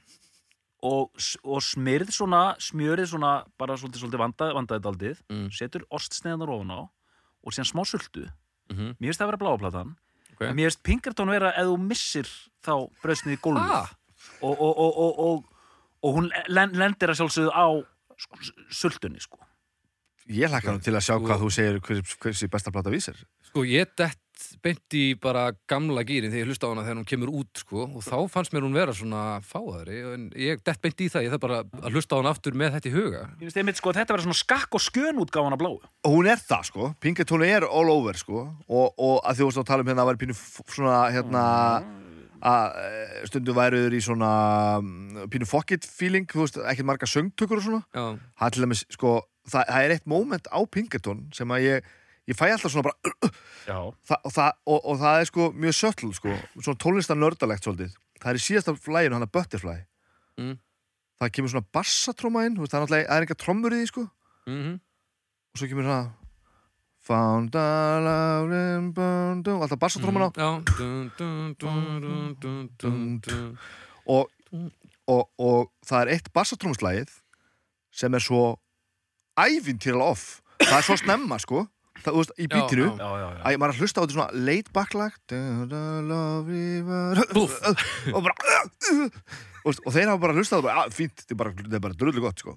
[0.88, 1.12] og,
[1.44, 5.50] og smyrð svona smjörið svona bara svolítið, svolítið vanda, vandaði daldið Mm.
[5.54, 8.26] setur ostsneðanar ofan á og síðan smá sultu.
[8.72, 9.92] Mm mér finnst það vera bláa platan.
[10.34, 10.42] Ok.
[10.48, 12.28] en mér finnst Pinkerton vera ef þú missir
[12.64, 13.90] þá brauðsnið í gólfið Ah.
[14.42, 15.46] Og, og, og, og, og,
[16.04, 17.66] og hún len- lendir að sjálfsögðu á
[18.18, 19.38] sko, sultunni sko.
[20.32, 23.18] Ég hlakka nú til að sjá Sko- hvað þú segir hver, hversi besta plata vísir.
[23.50, 24.18] Sko ég dett
[24.64, 27.84] beint í bara gamla gýrin þegar ég hlusta á hana þegar hún kemur út sko
[27.84, 31.34] og þá fannst mér hún vera svona fáaðri en ég dett beint í það, ég
[31.36, 33.22] þarf bara að hlusta á hana aftur með þetta í huga.
[33.38, 35.76] Ég finnst einmitt sko að þetta vera svona skakk og skjön útgáfan af bláu.
[36.08, 38.48] Og hún er það sko, Pinkerton er all over sko.
[38.66, 40.38] Og, og að því þú varst að tala um hérna að væri pínu
[40.74, 41.44] svona hérna
[42.48, 44.32] að eh, stundum væruður í svona
[44.82, 48.06] mm, pínu fuck it feeling, þú veist, ekkert marga söngtökur og svona, Já,
[48.40, 49.16] það er til dæmis sko,
[49.48, 51.90] það, það er eitt moment á Pinkerton sem að ég,
[52.32, 53.32] ég fæ alltaf svona bara
[53.68, 53.80] Já.
[54.10, 57.98] Það, og, það, og, og það er sko mjög söttl sko, svona tónlistar nördalegt svolítið.
[58.22, 59.80] Það er í síðasta flæginu, hann er Butterfly.
[60.42, 60.56] Mm.
[61.22, 63.82] það kemur svona bassatróma inn þú veist, það er náttúrulega, það er enga trommur í
[63.82, 64.08] því sko.
[64.50, 64.80] Mm
[65.52, 66.10] og svo kemur það
[69.66, 70.50] alltaf bassatróman á Já.
[70.78, 73.58] Dun, dun, dun, dun, dun, dun, dun.
[74.06, 74.30] og,
[75.10, 77.14] og, og það er eitt bassatrómuslægið
[77.92, 78.44] sem er svo
[79.40, 80.42] ævintýralega off.
[80.62, 81.66] Það er svo snemma sko.
[82.02, 82.88] Það, veist, í bítinu.
[82.98, 85.18] Æ, maður að hlusta á þetta svona late back lag
[88.16, 88.36] og bara
[89.66, 91.84] og, og þeir hafa bara hlustað og bara, að, fínt, þetta er bara, þetta er
[91.86, 92.56] bara drullu gott sko.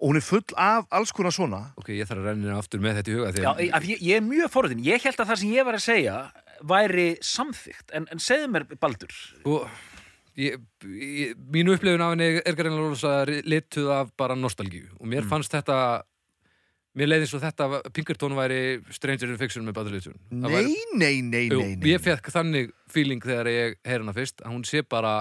[0.00, 2.98] Og hún er full af alls konar svona Ok, ég þarf að renna aftur með
[3.00, 4.84] þetta í huga því Já, að að ég, ég er mjög forðin.
[4.84, 6.16] Ég held að það sem ég var að segja
[6.64, 9.12] væri samþygt, en, en segðu mér, Baldur.
[9.12, 9.58] sko,
[10.38, 13.12] ég, ég, mínu upplifun af henni er greinlega rosa
[13.46, 15.76] lituð af bara nostalgíu og mér fannst þetta
[16.94, 18.60] mér leiði svo þetta Pinkerton væri
[18.94, 20.62] Stranger in Fiction með Badr Litjun nei,
[20.94, 21.90] nei, nei, nei, nei.
[21.90, 25.20] ég fekk þannig feeling þegar ég heyr hana fyrst að hún sé bara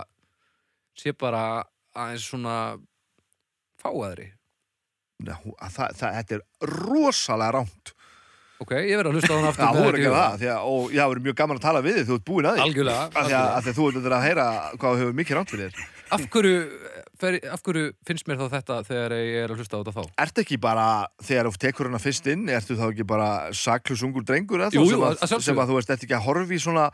[0.97, 1.63] sé bara
[1.97, 2.57] aðeins svona
[3.81, 4.39] fáaðri Nei, hún- að það,
[5.11, 7.93] það, þetta er rosalega ránt
[8.63, 10.49] ok, ég verð að hlusta á hana Já, aftur þú með er ekki það því
[10.53, 12.57] að, og já, það er mjög gaman að tala við þig þú ert búin að
[12.57, 12.63] því.
[12.67, 14.45] Algjörlega, af því að, að því að þú ert að heyra
[14.83, 16.57] hvað hefur mikið ránt fyrir þér Af, hverju,
[17.17, 20.03] fer, af hverju finnst mér þá þetta þegar ég er að hlusta á þetta þá?
[20.25, 20.85] Ertu ekki bara,
[21.25, 24.85] þegar þú tekur hana fyrst inn ertu þá ekki bara saklus ungur drengur eða Jú,
[24.91, 26.85] sem, að sem að þú veist eftir ekki að horfi svona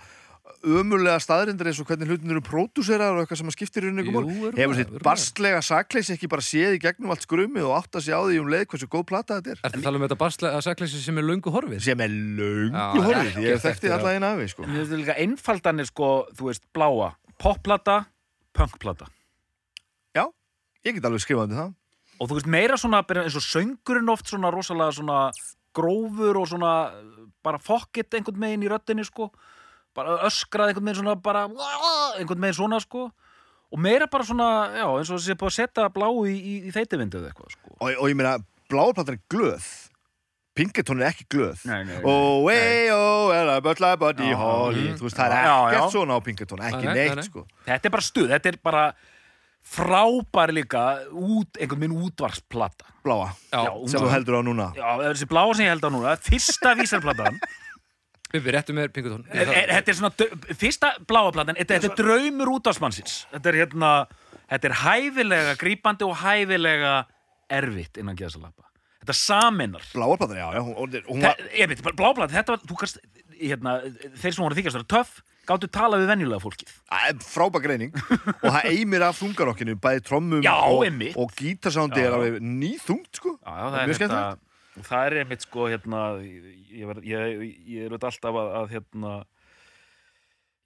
[0.66, 4.18] ömulega staðrindir eins og hvernig hlutin eru pródúserar og eitthvað sem að skiptir í rauningum
[4.20, 5.04] örugglega, Hefur sitt örugglega.
[5.08, 8.40] barstlega sakleysi ekki bara séð í gegnum allt skrumið og átt að sé á því
[8.44, 11.18] um leið hversu góð plata þetta er Ertu að tala um þetta barslega sakleysi sem
[11.22, 11.80] er löngu horfið?
[11.86, 14.64] sem er löngu Já, horfið ég þekkti alla eina af því sko.
[14.68, 17.12] Mér finnst þetta líka einfaldanir, sko, þú veist, bláa.
[17.40, 17.98] Popplata,
[18.54, 19.08] punkplata.
[20.18, 20.26] Já,
[20.84, 21.76] ég get alveg skrifað undir það
[22.20, 25.20] Og þú veist, meira svona, bara eins og söngurinn oft svona rosalega svona
[25.72, 26.74] grófur og svona
[27.46, 29.30] bara fokkitt einhvern megin í röddinni, sko.
[30.00, 31.46] Bara öskrað einhvern veginn svona bara
[32.18, 33.10] einhvern veginn svona sko.
[33.70, 36.72] Og meira bara svona, já, eins og þessi búið að setja blá í, í, í
[36.74, 37.76] þeitivindu eða eitthvað sko.
[37.78, 38.32] Og, og ég meina,
[38.72, 39.68] bláplatan er glöð.
[40.58, 41.62] Pinkerton er ekki glöð.
[41.70, 42.02] Nei, nei, nei.
[42.10, 44.88] Oh, way, oh, well, I but like buddy Já, holly.
[44.98, 47.28] Þú veist, það er ekkert svona á Pinkerton Ekki Nei, nei, neitt, nei.
[47.30, 47.46] sko.
[47.70, 48.84] Þetta er bara stuð, þetta er bara
[49.70, 50.84] frábær líka
[51.14, 54.68] út, einhvern veginn útvarsplata Bláa, Já, sem þú heldur á núna.
[54.76, 57.38] Já, er þessi bláa sem ég held á núna fyrsta vísarplatan
[58.34, 61.58] Við réttum mér Pinkerton er, er, Þetta er svona, fyrsta bláa platan.
[61.58, 63.94] Þetta, er draumur útvarsmannsins Þetta er hérna,
[64.52, 66.94] þetta er hæfilega grípandi og hæfilega
[67.60, 68.68] erfitt innan geðsalappa
[69.02, 72.78] Þetta saminar Bláa platan, já, já Hún, hún, var, Ég veit, bláblad, þetta var, þú
[72.84, 73.02] kannst,
[73.40, 73.80] hérna,
[74.20, 76.74] þeir sem voru þykast vera töff, gáttu tala við venjulega fólkið.
[76.92, 77.96] Æ, frábær greining.
[77.96, 80.84] Og það eimir af þungarokkinu bæði trommum Já, og,
[81.24, 83.36] og gítarsándi er alveg nýþungt sko.
[83.40, 84.36] Já, já, það Mjög er skemmtilegt.
[84.36, 84.49] þetta,
[84.86, 89.14] það er einmitt sko, hérna, ég, verð- ég, ég er auðvitað alltaf að, að, hérna,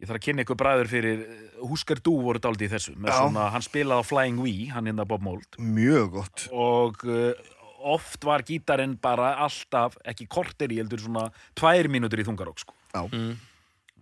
[0.02, 1.23] ég þarf að kynna ykkur bræður fyrir,
[1.63, 5.23] Huskar Dú voru dálítið í þessu, svona, hann spilaði á Flying V, hann hérna Bob
[5.26, 7.32] Mold, mjög gott og uh,
[7.93, 11.28] oft var gítarinn bara alltaf, ekki korter í, heldur svona
[11.60, 12.78] tvær mínútur í þungarokk, sko.
[12.93, 13.04] já.
[13.10, 13.34] Mm.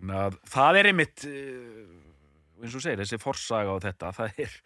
[0.02, 4.56] Að það er einmitt uh, eins og segir, þessi forsaga og þetta, það er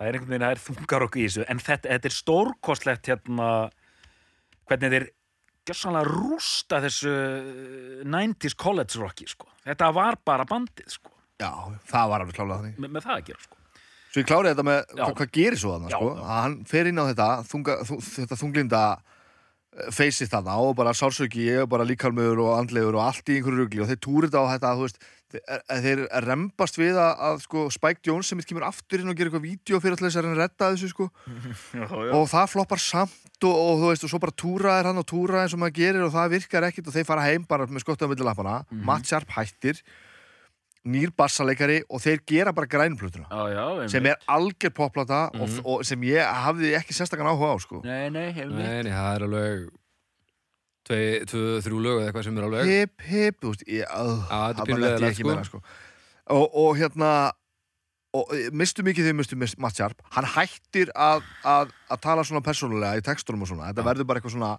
[0.00, 3.10] það er einhvern veginn, það er þungar okkur í þessu en þetta, þetta er stórkostlegt
[3.12, 3.48] hérna
[4.70, 5.06] hvernig þeir
[5.68, 9.50] gjössanlega rústa þessu uh, 90s college rocki, sko.
[9.66, 11.12] Þetta var bara bandið, sko.
[11.40, 11.50] Já,
[11.90, 12.78] það var alveg klálega þannig.
[12.80, 13.56] Með, með það að gera, sko.
[14.10, 15.04] Svo ég klárið þetta með Já.
[15.06, 16.06] hvað, gerir svo Já, sko?
[16.18, 18.80] að hann fer inn á þetta þunga, þu, þetta þunglinda
[19.94, 23.60] feysið þarna og bara sársöki ég er bara líkalmöður og andlegur og allt í einhverju
[23.62, 24.98] rugli og þeir þetta á þetta þú veist,
[25.34, 29.30] þeir, þeir rembast við að, að sko, Spike Jones sem kemur aftur inn og gerir
[29.30, 31.08] eitthvað vídeo fyrir alltaf þess að að redda þessu sko.
[31.80, 32.12] já, já.
[32.18, 35.46] og það floppar samt og, og þú veist og svo bara túraðir hann og túraðir
[35.46, 38.06] eins og maður gerir og það virkar ekkit og þeir fara heim bara með skottu
[38.06, 39.80] á milli lappana Matt Sharp hættir
[40.88, 46.00] nýr bassaleikari og þeir gera bara grænplötuna já, sem er algjör popplata og, og sem
[46.08, 47.82] ég hafði ekki sérstakann áhuga á sko.
[47.84, 49.66] nei, nei, einmitt Nei, nei, það er alveg
[50.90, 54.24] tvei, tvö, þrjú lög eða eitthvað sem er alveg hip, hip, þú veist ég, uh,
[54.26, 55.30] er þarna pínu lendi ég ekki sko.
[55.30, 55.62] meira, sko.
[56.30, 57.12] Og, og hérna
[58.16, 62.42] og eh, mistu mikið þegar mistu Matt Sharp hann hættir að, að, að tala svona
[62.44, 64.52] persónulega í textunum og svona þetta verður bara eitthvað svona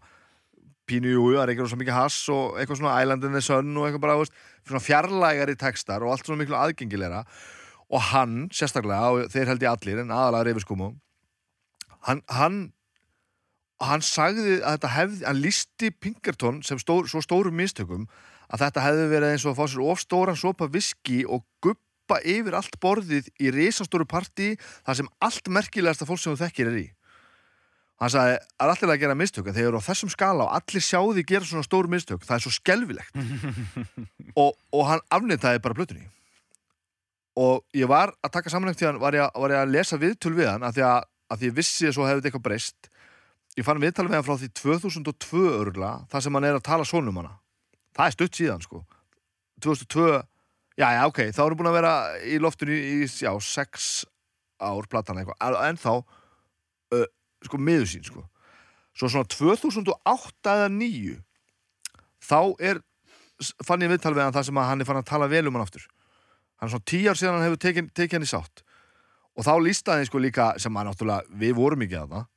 [0.90, 3.74] pínu jú, það er eitthvað svona mikið hass og eitthvað svona Island in the Sun
[3.76, 7.24] og eitthvað bara, veist, svona fjarlægari textar og allt svona miklu aðgengilegra
[7.92, 10.94] og hann, sérstaklega, og þeir held ég allir en aðalega reyfiskumu
[12.08, 12.62] hann, hann
[13.82, 18.08] hann sagði að þetta hefði hann listi Pinkerton sem stór, svo stórum mistökum
[18.52, 22.20] að þetta hefði verið eins og að fá sér of stóran sopa viski og guppa
[22.28, 24.54] yfir allt borðið í risastóru partí
[24.86, 26.88] þar sem allt merkilegasta fólk sem þú þekkir er í.
[28.02, 30.82] Hann sagði, er allir að gera mistök en þeir eru á þessum skala og allir
[30.84, 33.20] sjáði gera svona stór mistök, það er svo skelfilegt.
[34.42, 36.08] Og, og hann afnitaði bara blötunni
[37.42, 40.64] og ég var að taka samanlegt því að- var ég að lesa viðtöl við hann
[40.68, 42.90] af því að, að því vissi að svo hefði þetta eitthvað breyst
[43.60, 46.88] ég fann viðtal við hann frá því 2002 örgla, þar sem hann er að tala
[46.88, 47.34] svona um hana.
[47.98, 48.84] Það er stutt síðan sko.
[49.62, 50.06] 2002,
[50.80, 51.94] já já ok þá erum búin að vera
[52.26, 54.06] í loftinu í, já, sex
[54.62, 57.08] ár platan eitthvað, en þá uh,
[57.46, 58.24] sko miður sín sko.
[58.98, 61.20] Svo svona 2008 eða 9
[62.22, 62.82] þá er
[63.66, 65.66] fann ég viðtal við hann þar sem hann er fann að tala vel um hann
[65.66, 65.86] aftur.
[66.60, 68.64] Hann er svona 10 ár síðan hann hefur tekið teki hann í sátt.
[69.38, 72.28] Og þá lístaði sko líka sem að náttúrulega við vorum ekki að það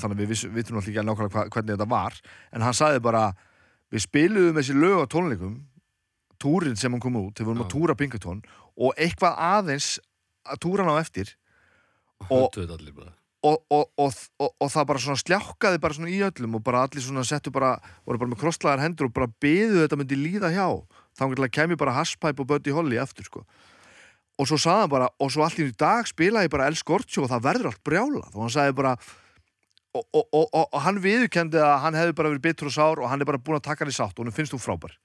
[0.00, 2.18] þannig að við viss- vitum náttúrulega ekki nákvæmlega hva, hvernig þetta var
[2.52, 3.24] en hann sagði bara
[3.90, 5.54] við spiluðum þessi lög á tónleikum
[6.40, 8.42] túrin sem hann kom út, þegar við vorum að túra Pinkerton
[8.80, 9.88] og eitthvað aðeins
[10.48, 11.34] að túra hann á eftir.
[12.30, 13.10] Og- allir
[13.42, 16.82] og, og, og, og, og það bara svona sljákkaði bara svona í öllum og bara
[16.84, 20.50] allir svona settu bara, voru bara með krosslaðar hendur og bara beðu þetta myndi líða
[20.52, 20.66] hjá.
[21.16, 23.44] Þá kemur bara hasspæp og Buddy Holly aftur sko.
[24.40, 27.30] Og svo sagði hann bara, og svo allt í dag spilaði bara El Scorcho og
[27.32, 28.30] það verður allt brjálað.
[28.36, 28.92] Og hann sagði bara
[29.96, 33.10] og, og, og, og, hann viðurkendi að hann hefði bara verið bitur og sár og
[33.10, 34.96] hann er bara búin að taka hann í sátt og hann finnst þú frábær.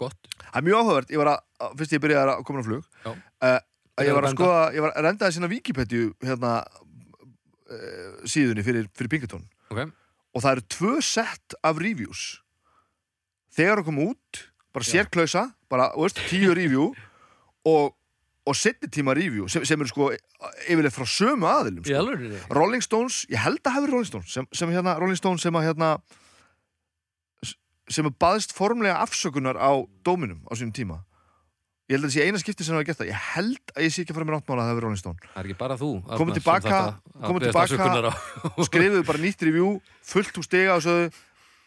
[0.00, 0.30] Gott.
[0.40, 3.58] Það er mjög áhugavert, ég var að, fyrst ég byrjaði að koma á flug uh,
[4.00, 9.12] ég var að skoða, ég var að rendaði sína Wikipedia hérna uh, síðunni fyrir, fyrir
[9.12, 9.44] Pinkerton.
[9.68, 9.82] Ok,
[10.32, 12.24] og það eru tvö sett af reviews.
[13.52, 16.88] Þegar það kom út bara sérklausa, bara, veist, tíu review
[17.68, 17.92] og,
[18.46, 20.08] og setni tíma review sem, sem eru sko
[20.66, 21.92] yfirleitt frá sömu aðilum sko.
[22.58, 25.68] Rolling Stones, ég held að hafi Rolling Stones sem, sem hérna, Rolling Stones sem að
[25.70, 25.92] hérna
[27.92, 29.70] sem að baðist formlega afsökunar á
[30.06, 31.00] dóminum á sínum tíma.
[31.90, 33.08] Ég held að það sé eina skipti sem það hafa gert það.
[33.10, 35.18] Ég held að ég sé ekki að fara með náttmála að það hafi Rolling Stone
[35.26, 36.78] Það er ekki bara þú Komum tilbaka-
[37.26, 38.12] komum tilbaka-
[38.68, 39.72] skrifuðu bara nýtt review
[40.12, 41.10] fullt úr stiga og sögðu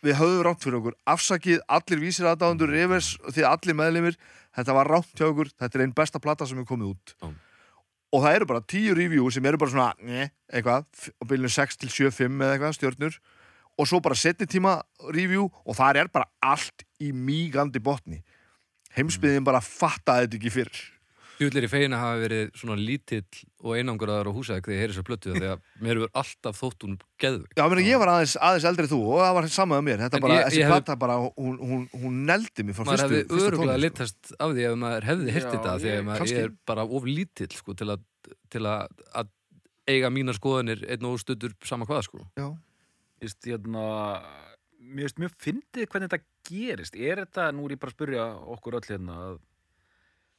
[0.05, 0.95] við höfum rátt fyrir okkur.
[1.09, 4.19] Afsakið allir vísir aðdáðundur revers því allir meðlimir,
[4.55, 5.51] þetta var rátt hjá okkur.
[5.57, 7.15] Þetta er einn besta plata sem er komið út.
[7.21, 7.33] Já.
[8.15, 10.85] og það eru bara tíu review sem eru bara svona, ne, eitthvað
[11.19, 13.17] og bylunum 6 til 7, 5 eða eitthvað stjörnur.
[13.75, 14.77] Og svo bara setni tíma
[15.11, 18.21] review og það er bara allt í mýgandi botni.
[18.95, 20.94] Heimsbyðin bara fattaði þetta ekki fyrr
[21.35, 23.25] Júlir í fegin að hafa verið svona lítill
[23.65, 26.85] og einanguraðar á húsæk þegar ég heyri þessar plötu því að mér hefur alltaf þótt
[26.87, 27.49] hún geðvig.
[27.59, 30.15] Já, meni, ég var aðeins, aðeins eldri þú og það var samað um mér þetta
[30.19, 33.03] En bara, ég- þessi ég hef- plata bara, hún, hún, hún neldi mig frá Maður
[33.03, 33.85] fyrstu, hefði fyrsta öruglega tónum, sko.
[33.85, 36.43] litast af því ef maður hefði hirt Já, þetta því ég- að maður kannski.
[36.45, 38.05] er bara of lítill sko, til, að,
[38.55, 39.27] til að, að
[39.91, 42.23] eiga mínar skoðanir einn og stuttur sama hvað sko.
[42.39, 42.47] Já.
[43.21, 43.83] Vist, hérna,
[44.79, 48.25] mér finnst mjög fyndið hvernig þetta gerist er þetta, nú er ég bara að spyrja
[48.55, 49.37] okkur öll hérna að,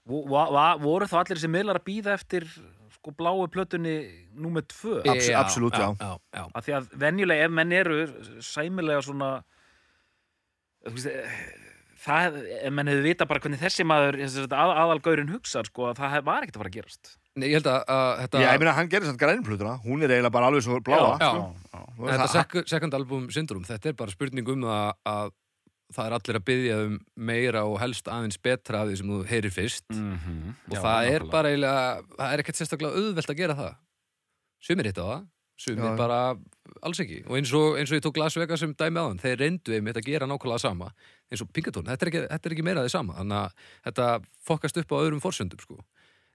[0.07, 2.47] voru þá allir þessi miðlar að býða eftir
[2.95, 3.97] sko bláu plötunni
[4.35, 5.13] númer tvö Já.
[5.13, 5.93] Abs- absolutt, já.
[5.99, 6.45] já, já.
[6.55, 7.99] af því að venjulega ef menn eru
[8.43, 9.31] sæmilega svona
[12.07, 16.19] það, ef menn hefur vita bara hvernig þessi maður að, aðalgaurin hugsar sko, að það
[16.29, 18.73] var ekkert að fara að gerast Nei, ég held að, að þetta, Já, ég meina,
[18.79, 21.27] hann gerir samt grænplutuna, hún er eiginlega bara alveg svo bláa Já.
[21.27, 21.43] sko.
[21.69, 21.83] já.
[22.07, 25.35] Þetta second album syndrom, þetta er bara spurning um það að
[25.95, 29.23] það er allir að byggja um meira og helst aðeins betra af því sem þú
[29.31, 29.87] heyrir fyrst.
[29.95, 33.73] Mm og það er bara eiginlega, það er ekkert sérstaklega auðvelt að gera það.
[34.67, 35.97] Sumir hitta það sumir Já.
[35.97, 36.19] bara
[36.85, 37.23] alls ekki.
[37.27, 39.97] Og eins og, eins og ég tók Las Vegas sem dæmi aðan þeir reyndu einmitt
[39.97, 40.91] að gera nákvæmlega sama.
[41.33, 43.17] Eins og Pinkerton, þetta er ekki, þetta er ekki meira því sama.
[43.21, 44.09] Þannig að þetta
[44.51, 45.79] fokkast upp á öðrum forsöndum sko.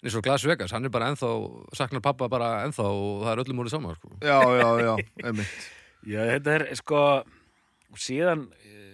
[0.02, 1.30] eins og Las Vegas, hann er bara ennþá
[1.78, 4.10] saknar pappa bara ennþá og það er öllum múlið sama sko.
[4.18, 5.62] Já, já, já, einmitt.
[6.02, 8.91] Já, þetta er sko og síðan eh,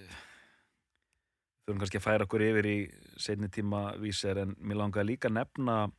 [1.67, 2.75] þurfum kannski að færa okkur yfir í
[3.19, 5.95] seinni tíma vísir en mér langaði líka að nefna að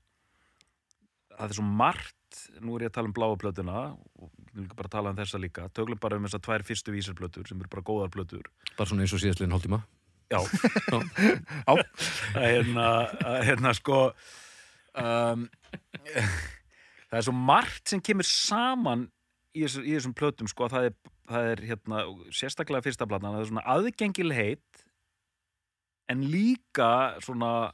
[1.34, 4.64] það er svo margt nú er ég að tala um bláa plötuna og ég vil
[4.64, 7.72] líka bara tala um þessa líka töglum bara um þessar tvær fyrstu vísirplötur sem eru
[7.74, 8.48] bara góðar plötur.
[8.78, 9.82] Bara svona eins og síðastliðin hálftíma.
[10.32, 10.40] Já,
[11.64, 11.78] að
[12.36, 12.88] hérna,
[13.24, 14.00] að hérna sko
[14.92, 15.46] um,
[17.08, 19.06] það er svo margt sem kemur saman
[19.56, 20.98] í, þessu, í þessum plötum sko, það er,
[21.32, 22.02] það er hérna,
[22.36, 24.84] sérstaklega fyrsta platan, það er svona aðgengilegheit
[26.08, 27.72] en líka svona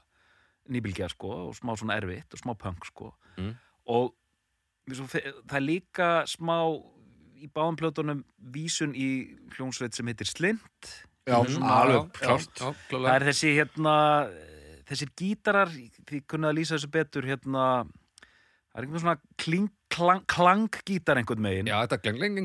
[0.70, 3.54] nýbylgja sko og smá svona erfitt og smá punk sko Mm.
[3.86, 4.14] og
[4.88, 6.58] það er líka smá
[7.40, 11.62] í báðum plötunum vísun í hljónsveit sem heitir Slint Já, Mhm.
[11.64, 12.36] alveg, já,
[12.90, 14.28] það er þessi hérna
[14.84, 15.68] þessir gítarar,
[16.04, 21.16] því kunnaði að lýsa þessu betur hérna það er einhvern svona kling, klang, klang gítar
[21.16, 22.38] einhvern megin Já, þetta gling,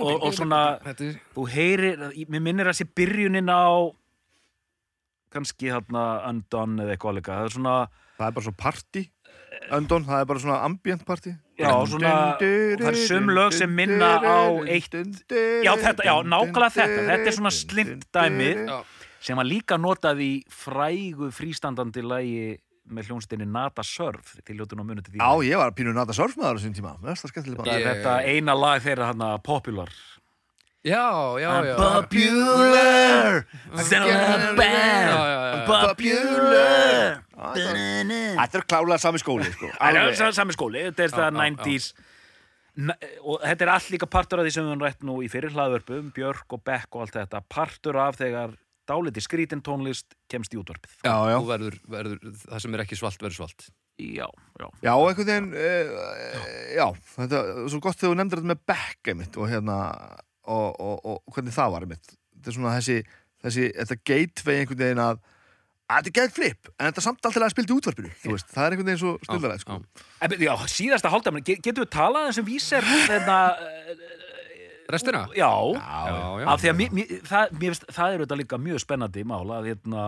[0.00, 3.92] Og- og- og- svona- er þú heyrir, mér minnir að sé byrjunin á
[5.34, 7.76] kannski hérna Undone eða eitthvað alveg það er svona,
[8.14, 9.02] Það er bara svo party.
[9.74, 11.32] Öndon, það er bara svona ambient party.
[11.58, 14.94] Já svona það er sum lög sem minna á eitt
[15.64, 17.06] já þetta, já nákvæmlega þetta.
[17.10, 18.50] Þetta er svona slimt dæmi
[19.24, 24.84] sem var líka notað í frægu frístandandi lagi með hljónstinni Nata Surf til ljótun á
[24.84, 25.22] munið til því.
[25.22, 26.98] Já, ég var pínu nata á tíma.
[27.00, 29.88] Mér finnst það Það er Ég- þetta eina lag þeirra hann popular
[30.84, 33.46] Já, já, já Popular.
[33.72, 35.64] Já, já, já.
[35.64, 37.22] Popular.
[38.36, 39.70] Þetta er klálega sami skóli sko.
[39.80, 41.86] Er sami skóli, þetta er Já, það já, 90s
[42.74, 45.28] N- og þetta er allt líka partur af því sem við höfum rætt nú í
[45.30, 47.40] fyrir hlaðvörpum Björk og Beck og allt þetta.
[47.48, 48.52] Partur af þegar
[48.84, 50.98] dáliti skrítin tónlist kemst í útvarpið.
[51.06, 51.38] Já, já.
[51.38, 53.68] Þú verður, verður, það sem er ekki svalt verður svalt.
[54.02, 54.26] Já,
[54.58, 54.66] já.
[54.82, 59.12] Já, einhvern veginn uh, Já, þetta er svo gott þegar þú nefndir þetta með Beck
[59.12, 59.76] einmitt og hérna
[60.44, 62.98] og, og, og hvernig það var einmitt Þetta er svona þessi,
[63.44, 65.22] þessi þetta gateway einhvern veginn að
[65.84, 68.30] að þetta er gett flip, en þetta er samt alltaf að spilta í útvarpinu þú
[68.32, 69.74] veist, það er einhvern veginn svo snildaræð sko.
[70.40, 70.52] já.
[70.72, 73.36] Síðasta hálfdæmi, getum við talað þessum vísir þetta,
[74.94, 75.20] Restina?
[75.36, 76.08] já, Já,
[76.40, 76.46] já.
[76.54, 79.60] af því að mér, mér, það, mér finnst, það er auðvitað líka mjög spennandi mála
[79.60, 80.06] að hérna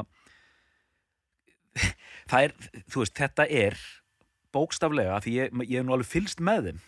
[2.30, 2.56] það er,
[2.92, 3.78] þú veist, þetta er
[4.56, 6.80] bókstaflega, af því ég, ég er nú alveg fylgst með þeim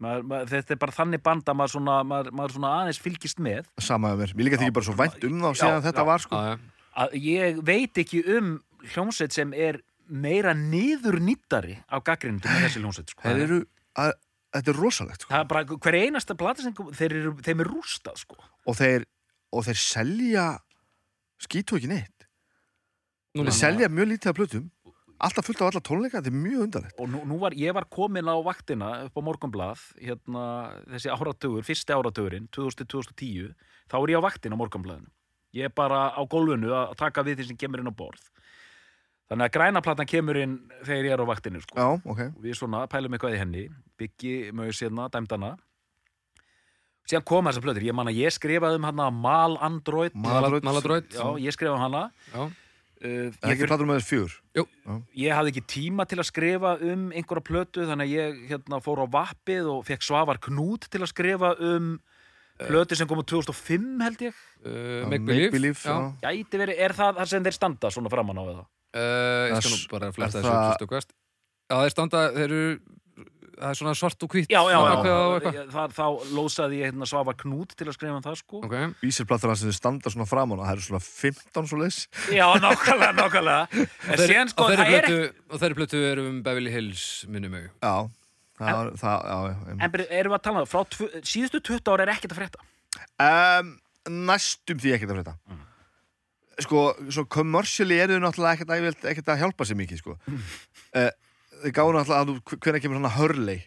[0.00, 3.68] maður, maður, þetta er bara þannig banda maður svona, maður, maður svona aðeins fylgist með
[3.84, 6.08] Sama með mér, mér líka þykir bara svo vænt um þá Já, síðan þetta já.
[6.10, 6.40] var sko.
[6.40, 6.88] Já, já.
[7.04, 8.50] að ég veit ekki um
[8.94, 13.22] hljómsveit sem er meira niður nýttari af gaggrindum með þessi hljómsveit sko.
[13.28, 13.60] Þeir eru,
[14.02, 14.12] að,
[14.56, 15.30] þetta er rosalegt sko.
[15.34, 18.40] það er bara hver einasta plata sem kom- þeir eru, þeim er rústað sko.
[18.66, 19.04] og, þeir,
[19.54, 20.46] og þeir selja
[21.40, 22.26] skítu ekki neitt
[23.38, 24.64] Núna, þeir selja mjög lítið af plötum
[25.26, 26.98] alltaf fullt af alla tónleika, þetta er mjög undarlegt.
[27.00, 30.44] Og nú, nú var, ég var komin á vaktina upp á morgunblað hérna,
[30.96, 33.54] þessi áratugur, fyrsti áratugurinn 2000-2010,
[33.90, 35.10] þá er ég á vaktin á morgunblaðinu.
[35.56, 38.22] Ég er bara á gólfinu að taka við því sem kemur inn á borð.
[39.30, 41.76] Þannig að grænaplatan kemur inn þegar ég er á vaktinu sko.
[41.78, 42.22] Já, ok.
[42.34, 43.66] Og við svona pælum eitthvað í henni
[44.00, 45.52] byggi mögur sérna, dæmdana.
[47.06, 50.14] Síðan koma þessar plötur, ég man að ég skrifaði um hana Mal Android.
[50.18, 50.66] Maladroid.
[50.66, 52.02] Maladroid já, ég skrifaði um hana.
[52.34, 52.42] Já.
[53.00, 54.36] Uh, Það er ekki platur með þess fjör
[55.16, 59.02] ég hafði ekki tíma til að skrifa um einhverja plötu þannig að ég hérna, fór
[59.02, 61.94] á vappið og fekk Svavar Knút til að skrifa um
[62.60, 64.68] plötu sem kom á 2005 held ég Uh,
[65.00, 65.94] Já, Make Make Believe Believe, já.
[66.20, 66.28] já.
[66.36, 68.42] Gæti verið, er það það sem þeir standa svona framan á?
[68.44, 68.58] Uh,
[69.48, 72.60] ég skal Það nú bara fletta er þessu það- þeir standa, þeir eru
[73.60, 74.94] það er svona svart og hvít Já, já, já.
[75.50, 76.04] Ég- það, þá
[76.36, 79.76] lósaði ég hérna, Svavar Knút til að skrifa um það sko Ok, Vísirplatur sem þið
[79.78, 81.98] standa svona framan og það eru svona 15 svo leis
[82.32, 83.84] Já, nákvæmlega, nákvæmlega
[84.14, 87.54] En síðan sko, og þeirri það er og þeirri plötu eru um Beverly Hills, minnum
[87.58, 87.94] mig Já,
[88.60, 91.94] það, er- það, já, já En erum við að tala um það, frá síðustu 20
[91.94, 92.68] ára er ekkert að frétta
[93.60, 93.74] um,
[94.30, 95.66] Næstum því ekkert að frétta Mm.
[96.60, 98.66] Sko, svo commercially eru þau náttúrulega
[99.14, 100.16] ekkert að hjálpa sér mikið sko.
[100.28, 100.40] Mm.
[101.00, 101.06] uh,
[101.60, 103.58] Þau gáðu náttúrulega að hvenær kemur svona hörlei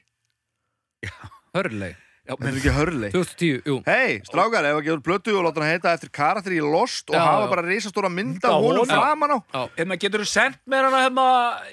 [1.53, 1.93] Hörley,
[2.23, 3.73] Já, Þetta er ekki hörlei 2010, jú.
[3.83, 7.17] Hei, strákar, ef að gefa blötu og láta hann heita eftir karakter í Lost og
[7.17, 7.49] Já, hafa já.
[7.51, 9.39] bara risastóra mynd Mynda af honum framan á.
[9.75, 11.25] Hérna, getur þú sendt mér hana hérna,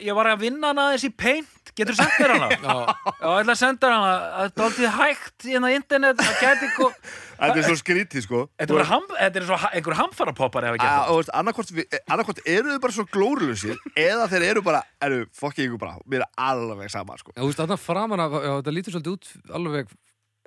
[0.03, 2.49] ég var að vinna hana aðeins í paint Getur þú sendt mér hana?
[2.67, 4.11] Já, Já, ég ætla að senda hana.
[4.11, 6.99] Það er dálítið hægt hérna á internet Það gæti ykkur
[7.41, 8.43] Þetta er svo skrítið, sko.
[8.61, 11.31] Þetta er, ham, þetta er svo, ha- einhver hamfarapoppar ef að geta Að, og veist,
[11.41, 13.79] annarkvort, við- eh, annarkvort eru þau bara svo glórulusir
[14.11, 17.33] eða þeir eru bara, eru, fokkið ykkur bara mér er alveg sama, sko.
[17.33, 19.95] Já, þú veist, þarna framan af, já, þetta lítur svolítið út alveg,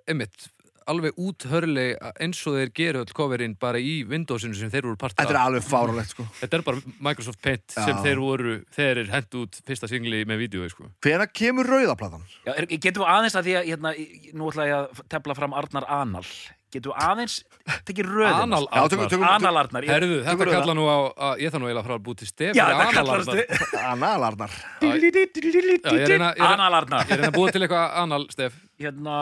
[0.10, 0.50] einmitt,
[0.92, 4.98] alveg út hörli eins og þeir geru öll coverinn bara í Windowsinu sem þeir voru
[5.00, 5.46] partur Þetta er af.
[5.48, 8.02] alveg fáralegt, sko Þetta er bara Microsoft Paint sem Já.
[8.04, 10.84] þeir voru, þeir er hent út fyrsta singli með vídeo, sko.
[11.06, 12.20] Hvena kemur rauðaplatan?
[12.44, 13.90] Já, er, getum við aðeins að því að hérna,
[14.36, 16.28] nú ætla ég að tefla fram Arnar Anal
[16.74, 17.36] Getum við aðeins
[17.86, 19.12] tekið röðin Anal Já, tökum- Arnar.
[19.14, 22.02] tökum- Anal Arnar ég- Herðu, þetta kalla nú á, að, ég þannig eiginlega frá að
[22.08, 23.38] búið til stef Já, fyrir þetta Anal Arnar.
[23.94, 24.50] Anal Arnar
[27.06, 28.58] Ég reyna að búið til eitthvað anal stef.
[28.82, 29.14] Hérna,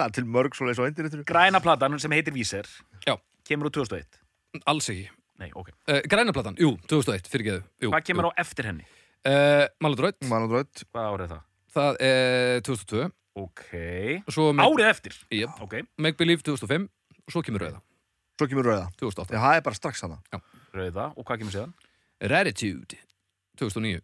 [0.00, 2.68] Það er til mörg svo leis á internetinu græna platan sem heitir Víser
[3.06, 3.14] Já.
[3.46, 4.20] Kemur úr 2001
[4.66, 5.08] Alls ekki.
[5.40, 7.62] Nei, ok Uh, Grænaplatan, jú, 2001, fyrirgeðu.
[7.82, 8.84] Jú, Hvað kemur á eftir henni?
[9.26, 11.42] Uh, Maladroid, Maladroid Hvað árið er það?
[11.76, 13.06] það er 2002.
[13.40, 13.62] Ok
[14.26, 15.16] Og svo Make, Árið eftir?
[15.32, 15.60] Yep.
[15.64, 16.88] Ok, Make Believe 2005
[17.20, 17.80] og svo kemur Rauða,
[18.40, 19.36] Svo kemur rauða 2008.
[19.36, 20.18] Já, það er bara strax hana
[20.74, 21.74] rauða Og hvað kemur síðan?
[22.32, 22.98] Ratitude
[23.60, 24.00] 2009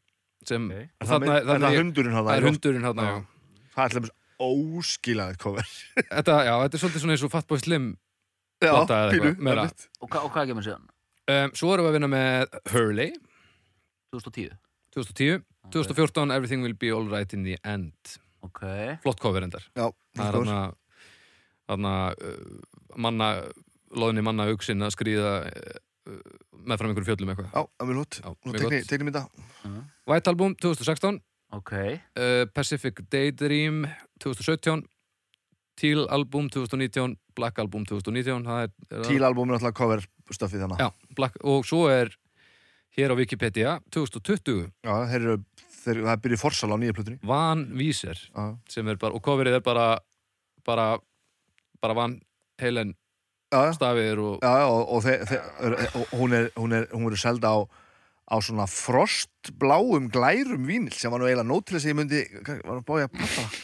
[0.46, 0.76] sem Ok.
[1.02, 3.16] Það, þarna, er þarna, það hundurinn hana það er hundurinn hérna, Já.
[3.16, 3.68] já.
[3.76, 4.10] Það er til
[4.42, 5.70] óskilaðið cover.
[6.10, 7.86] Þetta, já, þetta er svolítið svona eins og Fatboy Slim
[8.64, 8.72] Já,
[9.12, 9.86] pínu einmitt.
[10.00, 10.84] Og, hva, og hvað kemur síðan?
[11.32, 13.10] um, Svo erum við að vinna með Hurley.
[14.14, 14.54] 2010
[14.96, 15.42] 2010
[15.74, 18.16] 2014 Everything Will Be Alright in the End.
[18.46, 18.62] Ok.
[19.02, 20.58] Flott cover endar Já, Það er hana,
[21.72, 23.30] hana uh, manna,
[23.96, 26.20] loðinni manna auksin að skrýða uh,
[26.66, 27.48] með fram einhverjum fjöllum eitthvað.
[27.50, 28.90] Já, það er lút Já, Nú mjög gott.
[28.92, 29.24] tekni mynda
[30.06, 31.18] White Album 2016
[31.56, 31.72] Ok.
[32.16, 33.84] Uh, Pacific Daydream
[34.22, 34.82] 2017
[35.76, 40.62] Teal Album 2019 Black Album 2019 það er, er að- Tílalbúm er alltaf cover stöfið
[40.64, 40.88] þannig Já,
[41.18, 42.12] Black, og svo er
[42.96, 45.36] hér á Wikipedia 2020 Já, þeir eru,
[45.82, 47.18] þeir, það byrja forsal á nýja plötunni.
[47.28, 49.88] Van Víser Já, sem er bara, og coverið er bara
[50.66, 50.86] bara,
[51.82, 52.16] bara Van
[52.58, 52.94] Helen
[53.76, 55.04] stafir og Já, já, og, og,
[56.02, 57.58] og hún er, hún er, hún er selda á,
[58.26, 62.22] á svona frostbláum glærum vínil sem var nú eiginlega nót til þess að ég myndi,
[62.66, 63.60] var að bája að það?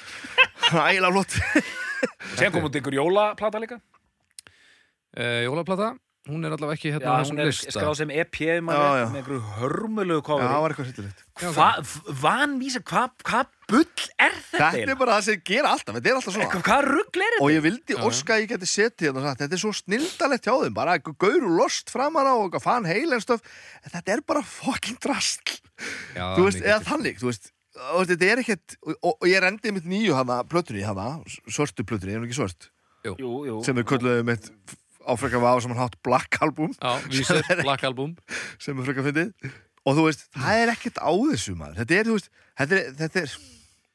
[0.87, 1.35] Eiginlega flott.
[2.39, 3.81] Sen kom út ykkur jólaplata líka.
[5.13, 5.93] Uh, jólaplata,
[6.31, 7.73] hún er allavega ekki Já, hérna á þessum hún er lista.
[7.75, 9.07] skráð sem EP Já, já.
[9.11, 11.93] með einhverju hörmulegu Já, kofri það var eitthvað sýttilegt Hvað,
[12.23, 13.41] vanvísa, hvað hva
[13.73, 16.49] bull er þetta Þetta er bara það sem gera alltaf, þetta er alltaf svona.
[16.53, 17.55] Hvað, hvað rugl er Og þetta?
[17.57, 20.47] ég vildi Já, óska að ég geti setið hérna og sagt, þetta er svo snildalegt
[20.47, 23.43] hjá þeim, bara eitthvað gaur og lost framan á og eitthvað fan heilenstöf,
[23.89, 25.57] þetta er bara fucking drastl,
[26.15, 27.51] Já, þú veist, eða þannig, þú veist,
[27.81, 31.09] og veist, þetta er ekkert, og, og, og ég rendið mitt nýju hana, plötunni hana,
[31.49, 32.69] svörtu plötunni, er hún ekki svört,
[33.03, 33.17] Jú,
[33.49, 34.53] jú sem við kölluðum mitt
[35.09, 38.15] áfrekar var á saman hátt Black Album, Já, Víser, Black Album.
[38.63, 39.33] sem er frekar fyndið,
[39.87, 42.31] og þú veist, það er ekkert á þessu maður, þetta er, þú veist,
[42.63, 43.35] þetta er, þetta er,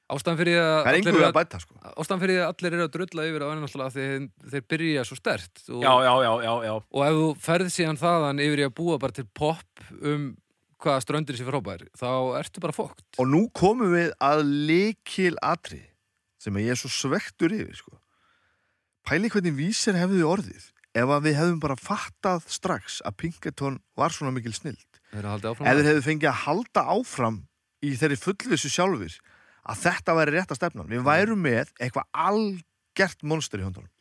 [0.07, 1.73] Ástæðan fyrir að einhverju eru að bæta, sko.
[1.99, 5.17] Ástæðan fyrir að allir eru að drulla yfir á enn alltaf þeir, þeir byrja svo
[5.19, 6.71] stert og, Já, já, já, já, já.
[6.95, 10.29] Og ef þú ferð síðan þaðan yfir í að búa bara til pop um
[10.79, 12.07] hvaða ströndir sér frábær þá
[12.39, 15.81] ertu bara fókt Og nú komum við að likil atri
[16.39, 17.97] sem ég er svo svektur yfir sko.
[19.03, 24.15] Pæli hvernig vísir hefði orðið ef að við hefðum bara fattað strax að Pinkerton var
[24.15, 25.01] svona mikil snild
[25.67, 27.41] ef þeir hefðu fengið að halda áfram
[27.85, 29.17] í þeirri fullvissu sjálfur
[29.67, 33.91] að þetta væri rétt að stefna við værum með eitthvað algert monster í höndunum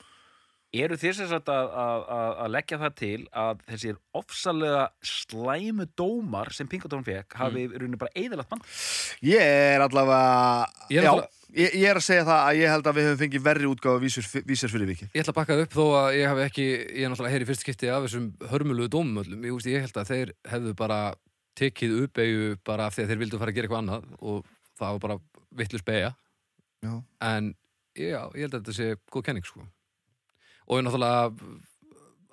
[0.76, 5.86] Eru þér sem sagt að, að, að, að leggja það til að þessir ofsalega slæmu
[5.98, 7.78] dómar sem Pinkerton fekk hafi mm.
[7.80, 8.62] rauninni bara eðalagt mann?
[9.24, 10.20] Ég er allavega
[10.90, 13.08] Ég er já, allavega- ég, ég er að segja það að ég held að við
[13.08, 16.08] höfum fengið verri útgáfa vísur, vísir fyrir vikið Ég ætla að bakka upp þó að
[16.18, 19.46] ég hafi ekki, ég er náttúrulega heyri fyrst skipti af þessum hörmulugu dómum öllum.
[19.46, 21.00] Ég, ég held að þeir hefðu bara
[21.56, 24.96] tekið uppeyju bara af því að þeir vildu fara að gera eitthvað annað og það
[24.96, 25.18] var bara
[25.56, 26.12] vittlust beigja.
[26.84, 26.92] Já.
[27.24, 27.54] En
[27.96, 29.64] já, ég held að þetta sé góð kenning sko.
[30.66, 31.30] Og ég náttúrulega,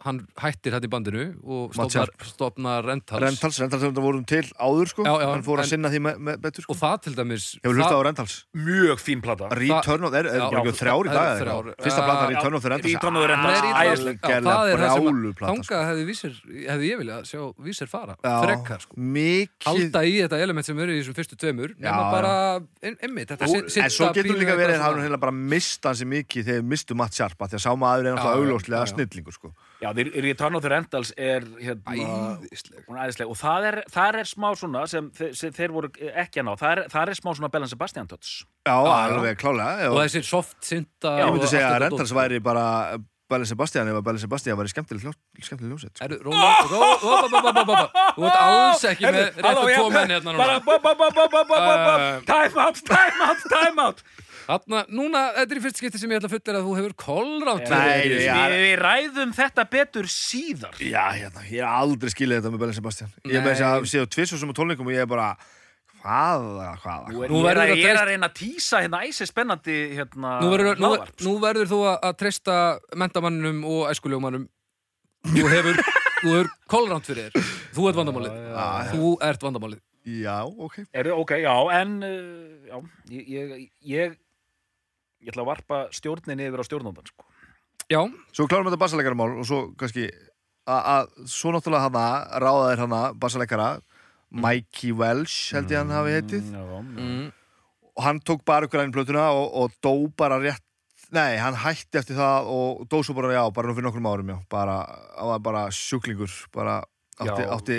[0.04, 3.22] hann hættir hann í bandinu og Matt stofnar, stofnar rentals.
[3.24, 6.01] Rentals, Rentals þetta vorum til áður sko Já, já, hann fór að en- sinna því
[6.04, 7.45] með, með betur sko Og það til dæmis...
[7.64, 10.47] Rentals Mjög fín plata Return of, er, er Já.
[10.51, 11.72] bara ekki þrjár í Já, dag?
[11.84, 14.20] Fyrsta platan Já, Return of the Rentals the Rentals, sem
[14.78, 15.82] brjálu plata sko.
[15.88, 16.36] Hefði, vísir,
[16.68, 18.97] hefði ég viljað sjá vísir fara, Já, frekar sko.
[18.99, 22.34] Mikið halda í þetta element sem eru í þessum fyrstu tveimur nema bara,
[22.84, 26.72] þetta sit- En svo getur líka verið að hann bara mista hansi mikið þegar við
[26.76, 28.91] mistum Matt Sharp af því að sá maður er náttúrulega já.
[28.93, 29.54] snillingur sko
[29.84, 29.90] Já,
[30.24, 31.96] Return of the Rentals er hérna
[32.48, 35.92] æðisleg hún er æðisleg og það er, það er smá svona sem, sem þeir voru
[36.14, 38.94] ekki að ná það er, það er smá svona Bellan Sebastian touch Já, já.
[39.12, 42.68] alveg klálega og og þessi soft synda Ég og myndi segja að Rentals væri bara
[43.34, 46.06] Bellin Sebastian ef að Bellin Sebastian væri skemmtileg ljós- skemmtileg ljósett sko.
[46.06, 48.04] Erðu, róla, ró, ró, bá, bá, bá, bá, bá.
[48.18, 50.38] Þú ert alls ekki með réttu tvo menn hérna núna.
[52.04, 52.20] Eh.
[52.28, 54.04] time out, time out, time out
[54.44, 56.96] Þarna, núna, þetta er í fyrst skipti sem ég ætla að fullera að þú hefur
[57.04, 58.36] kolrátt Nei, við, já.
[58.52, 60.80] við ræðum þetta betur síðar.
[60.84, 63.14] Já, hérna, ég hef aldrei skilið þetta með Bellin Sebastian.
[63.24, 65.30] Ég með þess að séu tviss og sem á tónleikum og ég er bara
[66.04, 69.04] hvaða, hvaða Nú ég, er verður að, að ég er að reyna að tísa hérna
[69.08, 72.58] æsi spennandi hérna Nú verður, nú, hlaðvarp, nú verður þú að, að treysta
[73.00, 74.50] mentamanninum og æskuljómanum
[75.24, 75.78] Þú hefur,
[76.20, 77.52] þú hefur kolrátt fyrir þér.
[77.74, 78.34] Þú ert vandamálið.
[78.36, 78.89] Já, já.
[78.91, 79.82] Þú ert vandamálið.
[80.04, 80.82] Já, ok.
[80.91, 82.78] Er, ok, já, en uh, já,
[83.14, 84.18] ég, ég, ég
[85.24, 87.26] ég ætla að varpa stjórninni yfir á stjórnandan sko.
[87.91, 87.99] Já,
[88.32, 90.07] Svo klárum við þetta bassaleikaramál og svo kannski
[90.67, 92.05] að- að svo náttúrulega hana
[92.39, 93.69] ráða þér hana bassaleikara
[94.34, 96.43] Mikey Welsh held ég hann hafi heitið.
[96.49, 97.32] Mm, já, mm,
[97.97, 100.61] og hann tók bara ykkur enn plötuna og, og dó bara rétt
[101.13, 104.32] nei, hann hætti eftir það og dó svo bara, já, bara nú fyrir nokkrum árum
[104.34, 104.80] já, bara,
[105.19, 106.80] hann var bara sjúklingur bara
[107.24, 107.78] átti, átti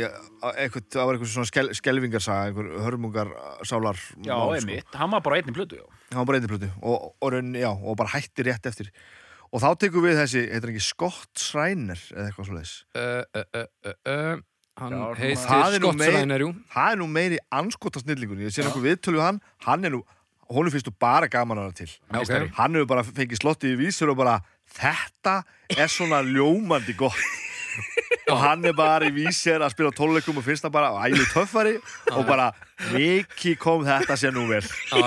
[0.54, 3.34] eitthvað, það var eitthvað svona skel, skelvingarsaga einhver hörmungar
[3.66, 5.84] sálar já mál, einmitt, hann var bara einnig plötu já.
[6.12, 8.90] hann var bara einnig plötu og, og, raun, já, og bara hætti rétt eftir.
[9.54, 13.22] Og þá tekum við þessi, heitir hann ekki Scott Schreiner eða eitthvað svo leiðis uh,
[13.22, 14.42] uh, uh, uh, uh,
[14.80, 16.50] Hann Já, heitir Scott Schreiner, jú.
[16.72, 19.38] Það er nú meiri anskota snillingur ég sé nokkuð viðtölu við hann,
[19.68, 20.02] hann er nú
[20.50, 21.88] honum finnst þú bara gaman að það til.
[21.92, 22.16] Já, ok.
[22.18, 22.50] Meistari.
[22.58, 24.38] hann hefur bara fengið slotti í vísur og bara
[24.74, 25.36] þetta
[25.76, 27.18] er svona ljómandi gott
[28.30, 31.26] og hann er bara í vísir að spila á tónleikum og finnst það bara ælu
[31.32, 31.74] töffari
[32.12, 32.50] og bara
[32.94, 34.62] mikið kom þetta sér nú vel.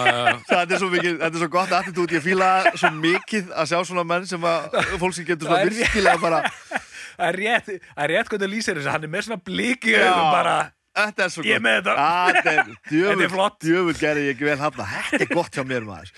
[0.51, 3.79] Þetta er svo, mikið, þetta er svo gott attitút ég fíla svo mikið að sjá
[3.89, 6.43] svona menn sem að fólk sem getur svona virkilega bara
[7.17, 10.11] Það er rétt, það er rétt hvernig lýsir þessu, hann er með svona bliki Já.
[10.13, 10.57] og bara,
[10.97, 12.05] Þetta er svo Ég er með þetta.
[12.37, 13.57] Þetta er Þetta er flott.
[13.63, 16.13] djöfull gerði ég ekki vel hann Þetta er gott hjá mér maður.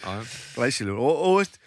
[0.56, 1.00] Glæsilegur.
[1.00, 1.60] Og, og,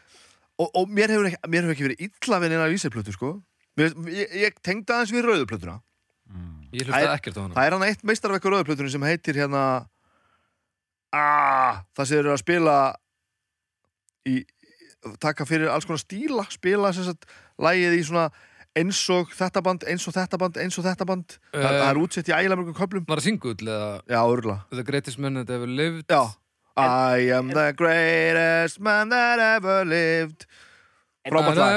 [0.60, 3.32] og, og mér, hefur ekki, mér hefur ekki verið illa við neina vísirplötu sko.
[3.36, 5.78] mér, ég, ég tengdi aðeins við rauðuplötuna.
[6.72, 7.54] Ég Það hlusta er- ekkert á hana.
[7.54, 9.62] Það er hann eitt meistarvekkur rauðuplötunni sem heitir hérna
[11.12, 12.76] ah, Það sem eru að spila
[14.28, 14.38] í
[15.20, 17.26] taka fyrir alls konar stíla spila sem sagt
[17.60, 18.28] lægið í svona
[18.78, 21.80] eins og þetta band, eins og þetta band eins og þetta band, það, Eh.
[21.82, 23.04] það er útsett í ægilega mörgum köflum.
[23.08, 24.02] Var það singull eða?
[24.08, 26.06] Já, örgulega The Greatest Man That Ever Lived.
[26.08, 26.22] Já.
[26.74, 30.46] I am the greatest man that ever lived
[31.30, 31.74] Frábært lag.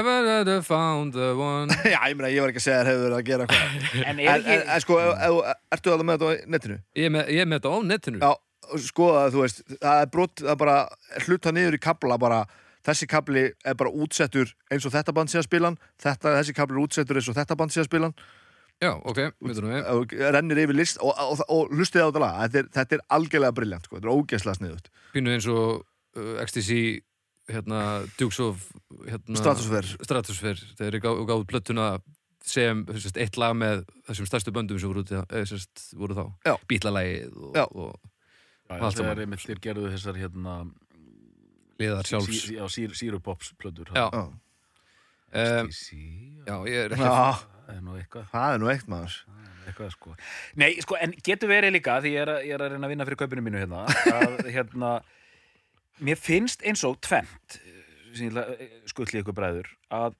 [1.94, 3.86] Já, ég meina, ég var ekki að segja þér hefur verið að gera eitthvað.
[4.06, 6.78] En En, er en, ekki, en sko, ef- ef- ertu það með þetta á netinu?
[6.98, 8.22] Ég er með, ég er með þetta á netinu.
[8.26, 8.32] Já,
[8.88, 10.76] skoða það, þú veist Það er brot, það er bara
[11.28, 12.40] hluta niður í kabla bara,
[12.86, 16.54] þessi kabli er bara útsettur eins og þetta band sé að spila hann þetta, þessi
[16.58, 18.18] kabli er útsettur eins og þetta band sé að spila hann.
[18.82, 19.86] Já, ok, veitum við.
[19.94, 22.96] Og rennir yfir list og, og, og, og hlustið á þetta lag þetta er, þetta
[22.98, 25.70] er algjörlega briljant, sko, þetta er ógeðslega sniðut Pínu eins og
[26.18, 26.76] uh, XTC
[27.50, 27.80] hérna,
[28.18, 28.64] Dukes of
[29.06, 29.96] hérna, Stratosphere.
[30.04, 31.88] Stratosphere Þeir eru gáðu gá plöttuna
[32.46, 36.24] sem sérst, eitt lag með þessum stærstu böndum sem voru, út, eða, sérst, voru þá
[36.46, 36.54] Já.
[36.70, 37.96] Bítlalægið og, og
[38.70, 39.12] Já, allt saman.
[39.12, 40.54] er einmitt, þeir gerðu þessar hérna,
[41.82, 44.06] liðar sjálfs sí, já, sír, sírupops plötur Já.
[45.36, 45.98] Um, sí,
[46.46, 49.16] ég er ekki það er nú eitthvað það er nú eitt maður
[49.66, 50.12] eitthvað sko.
[50.62, 52.92] Nei, sko, en getur verið líka því ég er, að- ég er að reyna að
[52.94, 53.80] vinna fyrir kaupinu mínu hérna
[54.14, 54.90] að hérna
[56.02, 57.58] mér finnst eins og tvent
[58.16, 60.16] ætla að skutli ykkur bræður að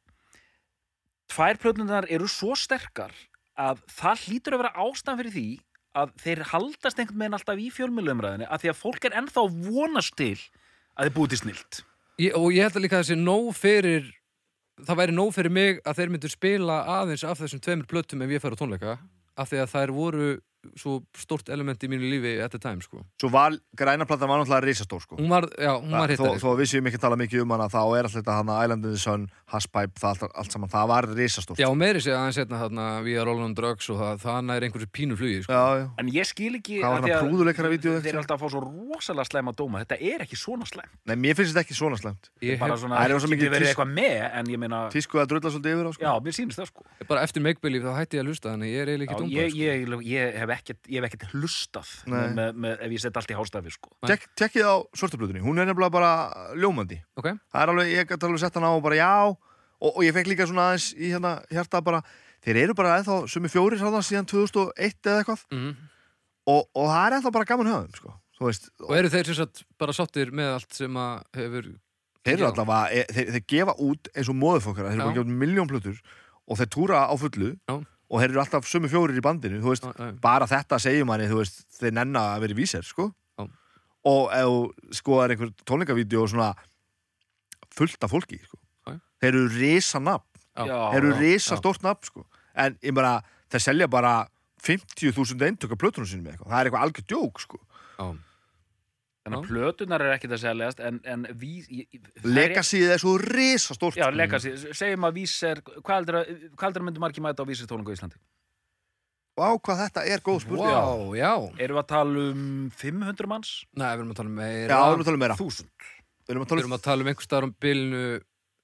[1.32, 3.14] tvær plötunar eru svo sterkar
[3.56, 5.48] að það hlýtur að vera ástæðan fyrir því
[5.96, 10.16] að þeir haldast einhvern veginn alltaf í fjölmjölumræðinni að því að fólk er ennþá vonast
[10.18, 10.36] til
[10.96, 11.80] að þið búið til snilt.
[12.20, 14.12] Ég, Og ég held að líka þessi nóg fyrir
[14.76, 18.34] Það væri nóg fyrir mig að þeir myndu spila aðeins af þessum tveimur plöttum ef
[18.34, 18.96] ég fær á tónleika
[19.40, 20.26] af því að þær voru
[20.76, 23.04] svo stórt element í mínu lífi at the time, sko.
[23.20, 26.40] Svo var, grænarplatan var náttúrulega risastór sko Hún var, já, hún var þó, hittari.
[26.42, 28.58] þó að við séum ekki að tala mikið um hana þá er alltaf þetta hana
[28.64, 32.18] Island in the Sun, Hasspipe það allt, allt saman, það var risastórt Já, meiri segja
[32.20, 35.52] aðeins hérna þarna við að Roland Drugs og það, það er einhverju pínu flugi, sko.
[35.52, 35.86] já, já.
[36.02, 39.28] En ég skil ekki því hana að prúðuleikara-vídeóið Þeir eru alltaf að fá svo rosalega
[39.30, 42.58] slæma dóma Þetta er ekki svona slæm Nei, mér finnst þetta ekki svona slemt Ég
[42.60, 44.80] Bara hef, svona, Það er svo getur mikið verið tísk- eitthvað með En ég meina,
[44.92, 47.60] Tísku að drulla svolítið yfir á sko já, mér sýnist það sko bara eftir Make
[47.62, 50.00] Believe þá hætti ég að hlusta, þannig ég er eiginlega Já, ekki ég, dómbar, sko.
[50.02, 53.38] ég, ég, hef ekkert, ég hef ekkert hlustað með, með, ef ég set allt í
[53.38, 53.92] hástafi sko.
[54.08, 56.12] Tek, Tekkið á svartablutunni, hún er nefnilega bara
[56.58, 59.90] ljómandi Ok, Það er alveg, ég gæti alveg sett hana á og bara já og,
[59.92, 62.02] og ég fekk líka svona aðeins í hérna hjarta bara,
[62.44, 65.74] þeir eru bara ennþá sumi fjóri sáðan síðan 2001 eða eitthvað mhm.
[66.52, 68.14] og, og það er ennþá bara gaman höfum sko.
[68.36, 71.68] Veist, Og eru þeir sem sagt bara sáttir með allt sem að hefur
[72.26, 72.48] þeir eru Já.
[72.50, 75.38] allavega, e, þeir, þeir gefa út eins og móðufokkara, þeir eru bara að gefa út
[75.40, 76.00] miljón plötur
[76.46, 77.76] og þeir túra á fullu Já.
[78.06, 80.10] Og þeir eru alltaf sumi fjórir í bandinu þú veist, já.
[80.22, 83.10] bara þetta segir manni þú veist, þeir nenna að vera í víser sko.
[83.38, 83.46] Já.
[84.06, 86.52] og ef þú skoðar einhver tónleikavídeó og svona
[87.76, 88.60] fullt af fólki sko.
[88.86, 88.98] Já.
[89.22, 90.26] þeir eru risa nafn
[90.56, 90.78] Já.
[90.94, 91.58] þeir eru já.
[91.60, 92.26] stórt nafn sko.
[92.54, 93.18] en ég bara,
[93.52, 94.14] þeir selja bara
[94.62, 97.60] 50.000 eintök af plötunum eitthvað það er eitthvað algjör djók sko.
[99.26, 101.20] Þannig að plötunar er ekkert að segjast En, en
[101.66, 101.90] ég-
[102.22, 102.30] það er-
[102.94, 106.30] er svo risa stórt Já, legacy, segjum að vís er Hvað heldur að,
[106.86, 108.14] myndu margir mæta á vísir tónlingu í Íslandi?
[109.36, 111.32] Vá, hvað þetta er góð spurning Vá, já.
[111.60, 113.50] Erum við að tala um 500 manns?
[113.76, 114.70] Nei, við erum að tala um meira.
[114.70, 115.68] Já, við erum að tala um meira Þúsund
[116.26, 118.04] Við erum að Við tala erum um, að tala um einhver staðar um bilinu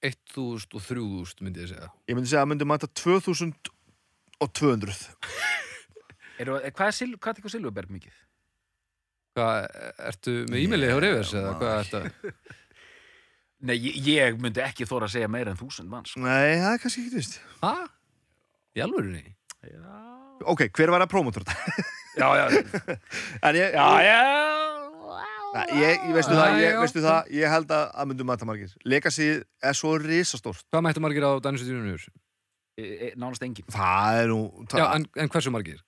[0.03, 1.87] 1000 og 3000 myndi ég segja.
[2.09, 4.97] ég myndi segja að myndi mæta 2200
[6.41, 8.15] Erum við, hvað er, sil, hvað er eitthvað Silverberg mikið?
[9.33, 9.67] Hvað,
[10.11, 12.33] ertu með e-maili hjá Rivers eða hvað er þetta?
[13.67, 17.05] Nei, ég, myndi ekki þóra að segja meira en þúsund manns Nei, það er kannski
[17.05, 17.71] ekki vist Hæ?
[18.77, 19.23] Í alvörinni?
[19.63, 20.01] Já,
[20.51, 21.85] Ok, hver var að prómotor þetta?
[22.19, 22.45] já, já,
[23.47, 24.19] En ég, já, já.
[25.53, 28.75] Nei, ég, ég veistu, það, ég, veistu það, ég held að að myndum mæta margir
[28.89, 32.05] Legacyð er svo risastórt Hvað mættu margir á Daniels Junior?
[32.73, 35.81] E, e, Nánast engin Það er nú það, Já, en, en hversu margir?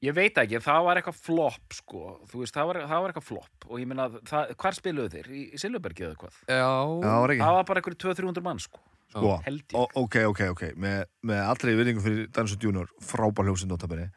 [0.00, 2.02] Ég veit ekki, það var eitthvað flop sko.
[2.30, 5.26] Þú veist, það var, það var eitthvað flop og ég meina, það, hvar spiluðu þeir?
[5.28, 6.38] Í, í Silverbergi eða hvað?
[6.46, 6.70] Já, Já,
[7.04, 7.42] það var ekki.
[7.42, 8.80] Það var bara eitthvað 200-300 mann sko.
[9.10, 9.94] Sko, held ég.
[10.00, 10.64] Ok, ok, ok.
[10.80, 14.08] Með, með allri virðingu fyrir Dansson Junior Frábær hljómsinn notabene.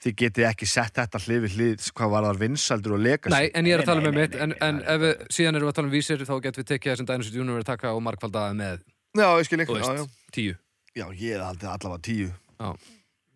[0.00, 3.34] Þið getið ekki sett þetta hlið við hlið Hvað var það vinsaldur og Legacy?
[3.34, 5.68] Nei, en ég er að tala með nei, mitt en, en ef við, síðan erum
[5.68, 7.68] við að tala um vísir þá getum við tekið það sem Daniels Junior er að
[7.68, 8.86] taka og markvaldaði með.
[9.20, 10.58] Já, ég skil ekki já, veist, tíu já.
[11.02, 12.32] já, ég aldrei allavega tíu.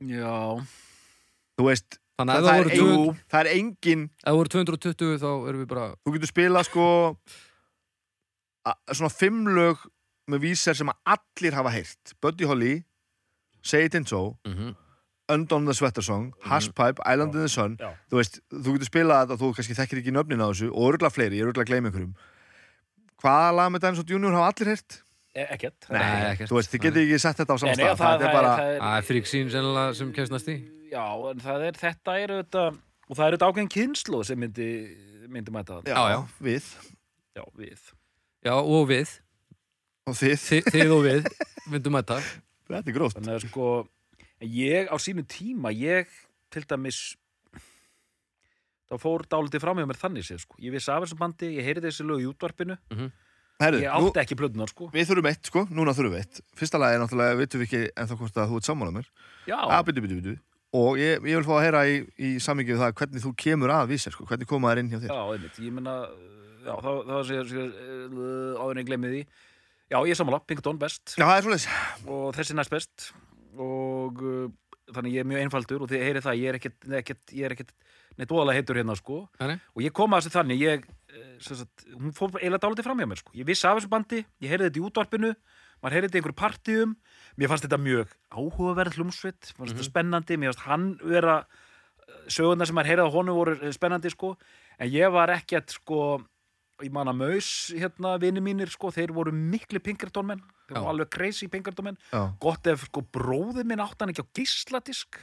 [0.09, 0.25] Já,
[1.59, 4.37] Þú veist, Þannig að það, ef er það voru, ein, það er engin ef það
[4.39, 6.85] voru 220 þá erum við bara Þú getur spilað sko
[8.65, 9.83] a, Svona fimm lög
[10.31, 12.15] með vísar sem að allir hafa heyrt.
[12.25, 12.75] Buddy Holly
[13.65, 14.75] Say It Ain't So mm
[15.33, 17.79] Undone the Sweater Song, Hashpipe, Island in the Sun.
[17.81, 17.95] Já.
[18.13, 20.91] þú veist, þú getur spilað þetta og þú kannski þekkir ekki nöfnin á þessu og
[20.91, 22.11] örgulega fleiri, ég er örgulega að gleyma einhverjum.
[23.25, 24.99] Hvaða lag með Dance of Junior hafa allir heyrt?
[25.33, 25.89] e ekkert.
[25.89, 26.03] Nei,
[26.35, 26.51] ekkert.
[26.53, 27.97] þú veist, þið getur ekki sett þetta á Nei, saman nei, stað.
[27.97, 30.53] það, það það, er bara, það er, Það er frík sín sennilega sem kemst næst
[30.53, 30.57] í
[30.95, 34.67] Já, en það er, þetta er auðvitað og það er auðvitað ákveðin kynslu sem myndi,
[35.33, 36.69] myndi mæta það já, Já, við.
[37.35, 37.83] Já, við.
[38.45, 39.17] Já, og við,
[40.07, 41.27] og þið, Þi, þið og við
[41.73, 42.21] myndum mæta.
[42.69, 43.19] Þetta er gróft.
[43.19, 43.67] Þannig að sko
[44.39, 46.15] en ég á sínu tíma, ég
[46.55, 47.03] til dæmis
[48.87, 50.63] þá fór dálítið fram hjá mér þannig séð sko.
[50.63, 52.79] Ég vissi af þessu bandi, ég heyrði þessi lög í útvarpinu.
[53.63, 54.89] Herru, Ég nú, átti ekki plötunar sko.
[54.95, 56.41] Við þurfum eitt, sko, núna þurfum við eitt.
[56.59, 59.13] Fyrsta lagi er náttúrulega, vitum við ekki ennþá hvort að þú ert sammálað mér,
[59.47, 60.35] Já, að byttu, byttu, byttu
[60.75, 63.75] og ég, ég vil fá að heyra í, í sammingi við það hvernig þú kemur
[63.75, 65.13] að vísir, sko, hvernig koma þær inn hjá þér?
[65.13, 65.99] Já, einmitt, ég meina
[66.65, 67.49] Já, þá, þá sé ég
[68.57, 69.23] áður en ég glemmi því.
[69.93, 71.17] Já, ég er sammála, Pinkerton best.
[71.19, 71.67] Já, það er svoleiðis.
[72.09, 73.09] Og þessi næst best.
[73.61, 74.47] Og uh,
[74.95, 77.55] þannig ég er mjög einfaldur og þið heyrið það, ég er ekkert, ekkert, ég er
[77.55, 77.75] ekkert
[78.15, 79.21] neitt óðalega heitur hérna sko.
[79.43, 79.57] Nei.
[79.75, 83.01] og ég kom að þessu þannig, ég eh, sem sagt, hún fór eiginlega dálítið fram
[83.03, 83.33] hjá mér sko.
[83.35, 85.31] ég vissi af þessu bandi, ég heyrði þetta í útvarpinu
[85.83, 86.93] maður heyrði þetta í einhverju partíum
[87.41, 91.41] mér fannst þetta mjög áhugaverð hlumsveit fannst þetta spennandi, mér fannst hann vera
[92.31, 94.35] sögurnar sem maður heyrði á honum voru eh, spennandi sko,
[94.79, 96.01] en ég var ekkert sko,
[96.83, 100.93] ég man að maus hérna vini mínir sko, þeir voru mikli Pinkerton menn, þeir voru
[100.95, 105.21] alveg crazy Pinkerton menn, Já, gott ef sko bróði minn átt hann ekki á gísladisk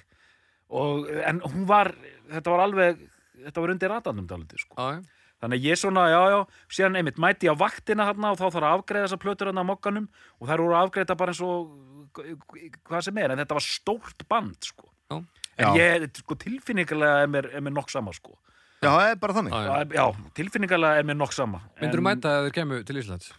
[0.71, 1.93] og, en hún var
[2.31, 3.01] þetta var alveg,
[3.47, 4.77] þetta var undir ratanum dálítið sko.
[4.77, 5.01] Já.
[5.41, 6.39] Þannig að ég svona, já, já,
[6.69, 9.63] síðan einmitt mæti ég á vaktina þarna og þá þarf að afgreða þessar plötur þarna
[9.65, 10.03] á mokkanum
[10.37, 11.71] og þær voru afgreita bara eins og
[12.15, 14.87] hvað sem er, en þetta var stórt band, sko.
[15.11, 15.17] Já.
[15.61, 18.37] En ég, sko, tilfinningarlega er mér, er mér nokk sama, sko.
[18.81, 20.05] já, það er bara þannig Já, já.
[20.39, 21.59] Tilfinningarlega er mér nokk sama.
[21.81, 23.31] Myndur þú mæta að þeir kemur til Íslands?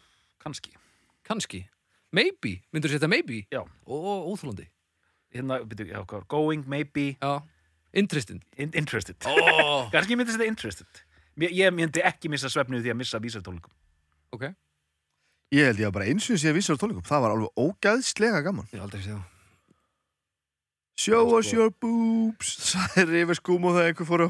[0.42, 0.74] Kannski,
[1.26, 1.62] Kanski
[2.12, 3.40] Maybe, myndur þú setja maybe?
[3.50, 3.62] já.
[3.88, 3.94] Ó,
[4.30, 4.68] óþólandi
[5.32, 7.40] Hérna, byrju, já, hvað, var, going, maybe, Já,
[7.94, 9.16] Interesting In interested.
[9.26, 9.88] oh.
[9.92, 11.02] Kannski ég myndi þetta interested.
[11.40, 13.72] Ég myndi ekki missa svefnið því að missa vísartónleikum.
[14.36, 14.44] Ok,
[15.52, 17.60] Ég held ég að bara eins og sé að vísa á tónleikum Það var alveg
[17.60, 19.28] ógæðslega gaman ég aldrei séð það
[21.02, 21.56] Show us Sko.
[21.56, 24.28] your boobs Særi yfir skúm og það einhver fór, á,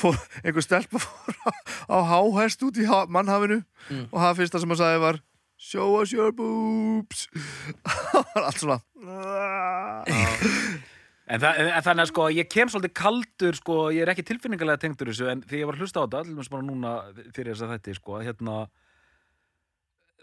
[0.00, 1.50] fór einhver stelpa fór á,
[1.92, 4.04] á háhest út í há, mannhafinu Mm.
[4.12, 5.16] og það fyrsta sem hann sagði var
[5.56, 7.22] Show us your boobs
[8.12, 8.78] Það var allt svona
[11.28, 14.80] En, það, en þannig að sko, ég kem svolítið kaldur, sko, ég er ekki tilfinningarlega
[14.80, 16.92] tengdur þessu, en þegar ég var hlusta á þetta, allir bara núna
[17.36, 18.54] fyrir þess að þetta, sko, hérna,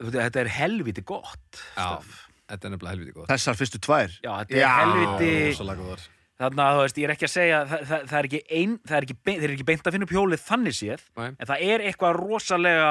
[0.01, 1.61] þetta er helviti gott.
[1.75, 1.95] Já.
[1.95, 2.21] stöf.
[2.45, 4.69] Þetta er nefnilega helviti gott Þessar fyrstu tvær Já, þetta er Já.
[4.81, 6.03] helviti, Rosalega góðar
[6.35, 8.71] þannig að, þú veist, ég er ekki að segja, það, það, það er ekki ein,
[8.83, 11.27] það er ekki, beint, þeir eru ekki beint að finna upp hjólið þannig séð, Nei.
[11.31, 12.89] en það er eitthvað rosalega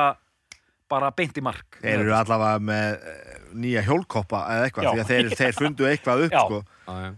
[0.95, 1.79] bara beint í mark.
[1.83, 4.91] Þeir eru allavega með eh, nýja hjólkoppa eða eitthvað Já.
[4.95, 6.43] því að þeir, þeir fundu eitthvað upp Já.
[6.45, 6.63] sko.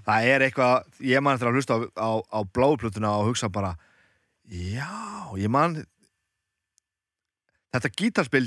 [0.06, 3.74] Það er eitthvað, ég man eftir að hlusta á, á, á bláuplutuna og hugsa bara
[4.46, 4.90] Já,
[5.38, 5.80] ég man
[7.76, 8.46] Þetta gítarspill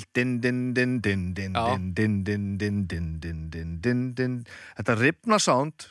[4.79, 5.85] Þetta ripna sound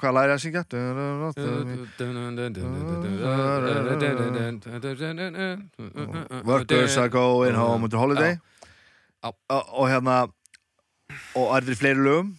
[0.00, 0.62] Hvað læri að syngja?
[6.48, 8.38] Workers are going home on holiday
[9.22, 10.16] og hérna
[11.36, 12.32] og er þetta í fleiri lögum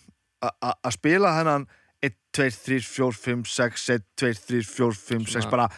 [0.43, 1.69] að spila hennan
[2.03, 5.69] 1, 2, 3, 4, 5, 6 1, 2, 3, 4, 5, 6 bara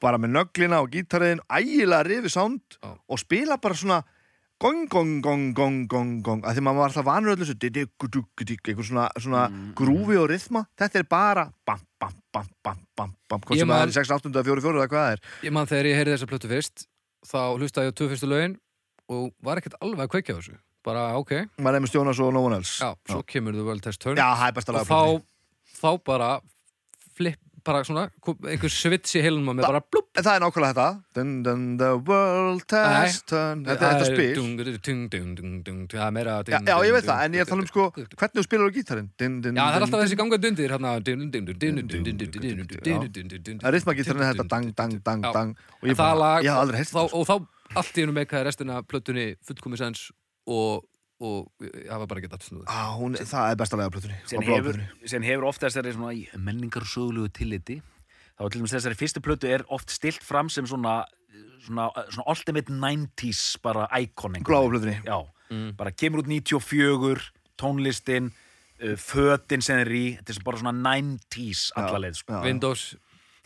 [0.00, 2.94] bara með nöglina og gítariðin ægilega rifi sound Já.
[3.08, 4.00] og spila bara svona
[4.60, 7.46] gong, gong, gong, gong, gong, gong að því maður var alltaf vanur öllu
[8.68, 10.66] einhver svona, svona Mm, grúfi og rithma.
[10.76, 14.10] Þetta er bara bam, bam, bam, bam, bam, bam hvort sem það er í 6,
[14.20, 15.22] 8, 4, 4 eða hvað það er.
[15.48, 16.84] Ég man þegar ég heyrði þessa plötu fyrst
[17.26, 18.58] þá hlustaði ég á tvö fyrstu lögin
[19.10, 20.58] og var ekkert alveg að kveikja þessu.
[20.84, 22.78] Bara ok, maður er með Stjónas og one else?
[22.80, 25.00] Já, svo kemur The World Test Já, besta og þá,
[25.80, 26.30] þá bara
[27.16, 28.04] flip, bara svona
[28.48, 31.90] einhver svits í heilunum mig bara blúp En það er nákvæmlega þetta dun, dun, The
[32.08, 34.34] world has turned Þetta er spil
[35.92, 38.36] það er meira Já, ég veit það, en ég er að tala um sko Hvernig
[38.40, 40.90] þú spilar á gítarinn Já, það er alltaf þessi gangað undir hérna
[43.60, 46.14] Það er rithmagítarinn er þetta dang, dang, dang, dang Og ég það
[46.48, 47.34] haf aldrei heist þá, og þá
[47.80, 50.08] allt í hennu meikaði restina af plötunni fullkomis sens
[50.50, 50.82] og,
[51.20, 52.66] og ég hafa bara getað snúið.
[52.66, 54.78] Á, hún, Það er besta lega plötunni Sen hefur,
[55.12, 57.80] sen hefur oft þessari svona í menningar og sögulegu tilliti.
[58.38, 61.02] Þá er til dæmis þessari fyrstu plötu er oft stilt fram sem svona
[61.60, 63.88] svona, svona ultimate 90s bara
[65.04, 65.72] Já, Mm.
[65.76, 70.94] bara kemur út 94 tónlistin uh, fötin sem er í, þetta er sem bara svona
[70.96, 72.32] 90s allaleið sko.
[72.36, 72.42] Já.
[72.44, 72.84] Windows.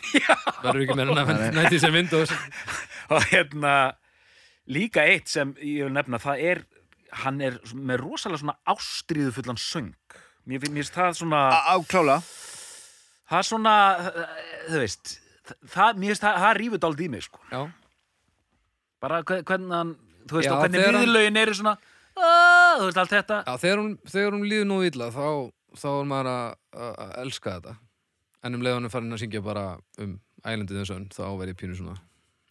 [0.65, 1.25] Verður ekki meira
[1.57, 2.35] nætti sem Windows.
[3.15, 3.95] Og hérna
[4.69, 6.61] líka eitt sem ég vil nefna það er,
[7.23, 9.93] hann er með rosalega svona ástríðu fullan söng.
[10.47, 12.19] Mér finn- mér finnst það svona Á á, klála
[13.31, 13.75] það er svona,
[14.69, 15.15] þú veist
[15.73, 17.41] það, mér finnst það, það rífur dálítið í mig sko.
[17.53, 17.63] Já,
[19.01, 19.95] bara hve- hvernig hann,
[20.29, 21.77] þú veist, Já, og hvernig viðlögin eru svona
[22.17, 23.39] "Ah", þú veist, allt þetta.
[23.47, 25.27] Já þegar, hún, þegar hún líður nú illa þá,
[25.77, 27.77] þá er maður að, að, að elska þetta.
[28.45, 31.49] En um leið hún er farin að syngja bara um Islandið and Sun þá verð
[31.55, 31.97] ég pínu svona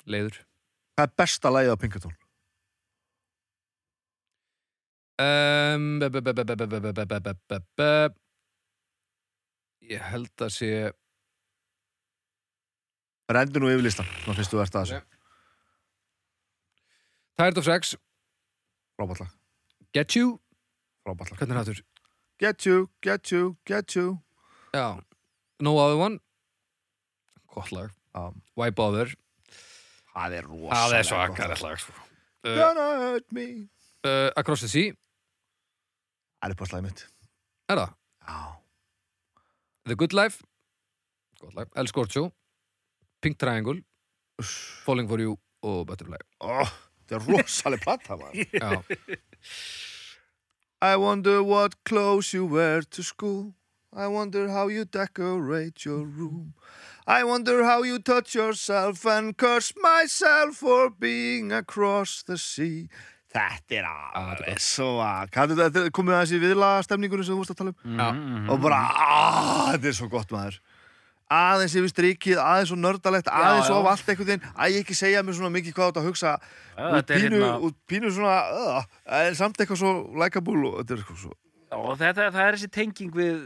[0.10, 0.40] leiður.
[0.98, 2.16] Það er besta lagið á Pinkerton
[9.84, 10.70] Ég held að sé
[13.34, 15.02] Rendu nú yfir listan Ná fyrst þú ert að þessu
[17.40, 17.96] Tired of Sex,
[19.00, 19.28] Frábætla
[19.96, 20.38] Get You
[21.04, 21.82] Frábætla Hvernig er þurr?
[22.44, 24.20] Get you, get you, get you
[24.74, 25.00] Já,
[25.64, 26.20] No Other One
[27.54, 28.32] Gott lag Já.
[28.56, 29.14] Why Bother
[30.14, 31.94] Það er rosalega Það er svakalegt lag sko.
[32.46, 33.48] uh, Gonna hurt me
[34.06, 34.94] uh, Across the Sea
[36.44, 37.02] Það er uppáðslæði mitt.
[37.72, 37.92] Er það?
[38.28, 38.40] Já.
[39.88, 40.44] The Good Life.
[41.40, 41.70] Gott lag.
[41.80, 42.24] El Scorcho.
[43.24, 43.80] Pink Triangle.
[44.84, 46.20] Falling for You og Butterfly.
[46.44, 46.68] Oh,
[47.08, 48.52] Það er rosalega platta maður.
[48.60, 48.84] Já,
[50.84, 53.54] I wonder what clothes you wear to school.
[53.96, 56.56] I wonder how you decorate your room.
[57.08, 62.90] I wonder how you touch yourself and curse myself for being across the sea
[63.34, 65.84] Þetta er alveg svo að Hvað er þetta?
[65.98, 67.98] Komið aðeins í viðlaga stemningunum sem þú vorst að tala um?
[67.98, 68.08] Já.
[68.14, 68.50] Mhm.
[68.54, 70.60] og bara, aaa, þetta er svo gott maður.
[71.34, 73.70] Aðeins yfir strikið, aðeins svo nördalegt aðeins já.
[73.72, 74.50] svo af allt einhvern veginn.
[74.54, 76.36] Að ég ekki segja mér svona mikið hvað ert að hugsa.
[76.78, 81.02] Já, er pínu, hérna- út pínu svona uh, samt eitthvað svo likeable og þetta er
[81.02, 81.34] eitthvað svo
[81.78, 83.46] og þetta, það er þessi tenging við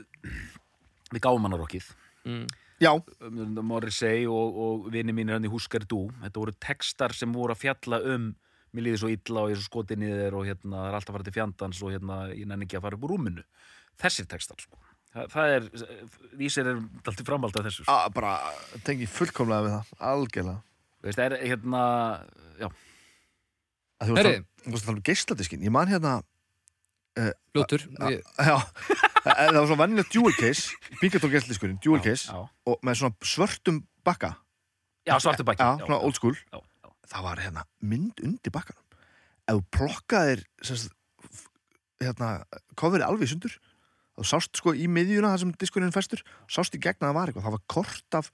[1.13, 1.89] við gámaнаrokkið
[2.27, 2.43] mm.
[2.83, 7.33] já, um, Morrissey og, og vini mínir hann í Husker Du þetta voru textar sem
[7.33, 8.33] voru að fjalla um
[8.77, 11.11] mér líði svo illa og ég er svo skotið niður og hérna það er alltaf
[11.13, 13.43] að fara til fjandans og hérna ég nenni ekki að fara upp úr rúminu.
[14.01, 14.79] Þessir textar sko.
[15.17, 15.67] Það, það er,
[16.37, 17.93] vísir er alltaf framhald af þessu sko.
[17.97, 18.33] að, bara
[18.85, 20.61] tengi fullkomlega við það, algjörlega.
[21.07, 21.83] Veist, er hérna
[22.61, 22.67] já,
[23.97, 24.41] að þú varst Herri.
[24.41, 26.15] að- tala um geisladiskin ég man hérna,
[27.55, 28.57] Fljótur, að- ég, já.
[29.27, 32.37] Það var svona vannilegt dual case Pinkerton geisladiskurinn, dual case já,
[32.69, 34.35] og með svona svörtum bakka.
[35.07, 36.35] Já, svartu bakki já, svona old school.
[36.51, 36.61] Já, já.
[37.11, 38.83] Það var hérna mynd undir bakkanum.
[39.47, 40.43] Ef þú plokkaðir
[42.03, 42.29] hérna,
[42.77, 43.57] coverið alveg sundur
[44.17, 47.17] þú sást sko í miðjuna þar sem diskurinn er festur, sást í gegna að það
[47.19, 47.45] var eitthvað.
[47.47, 48.31] Það var kort af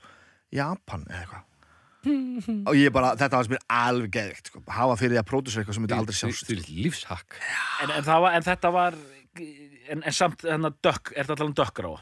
[0.53, 1.49] Japan eða eitthvað.
[2.69, 4.63] Og ég bara, þetta var sem er alveg geðvikt sko.
[4.75, 6.47] hafa fyrir því að pródusera eitthvað sem myndi aldrei sjást.
[6.47, 7.37] Því lífshakk.
[7.83, 8.97] En, en, það var, en þetta var
[9.37, 11.93] en, en samt hérna dökk, er þetta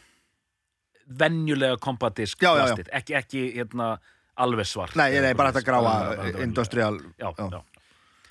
[1.19, 2.63] venjulega kompatisk Já, já, já.
[2.63, 3.87] plastir, ekki, ekki hérna
[4.41, 7.45] alveg svart nei, nei, bara þetta gráa industrial já, Já.
[7.47, 7.59] já.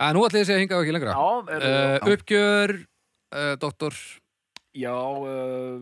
[0.00, 2.76] að Nú ætli ég að segja hingað ekki lengra Já, er, uh, Uppgjör,
[3.34, 3.96] uh, doktor
[4.76, 5.78] já uh,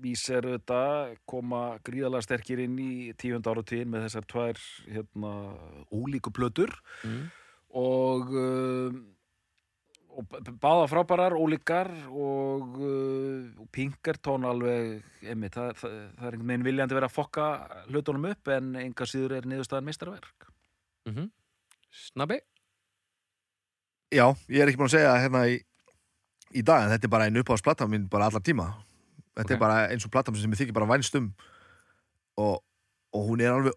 [0.00, 0.82] vísir þetta
[1.28, 5.32] koma gríðalega sterkir inn í tíund áratíðin með þessar tvær hérna,
[5.92, 6.72] ólíku plötur
[7.04, 7.22] mm.
[7.80, 9.00] og uh,
[10.60, 16.66] báða frábærar, ólíkar og, uh, og Pinkerton alveg, einmitt, það, það, það er einhvern veginn
[16.66, 17.46] viljandi verið að fokka
[17.88, 20.50] hlutunum upp en enga síður er niðurstaðan mistarverk
[21.08, 21.30] Mm
[21.90, 22.36] Snabbi?
[24.14, 25.56] Já, ég er ekki búin að segja hérna í,
[26.54, 28.66] í dag en þetta er bara einu uppáðsplata mín bara allar tíma.
[29.38, 29.54] Þetta Ok.
[29.56, 31.28] er bara eins og plata sem ég þykir bara vænst um.
[32.38, 32.62] Og,
[33.14, 33.74] og hún er alveg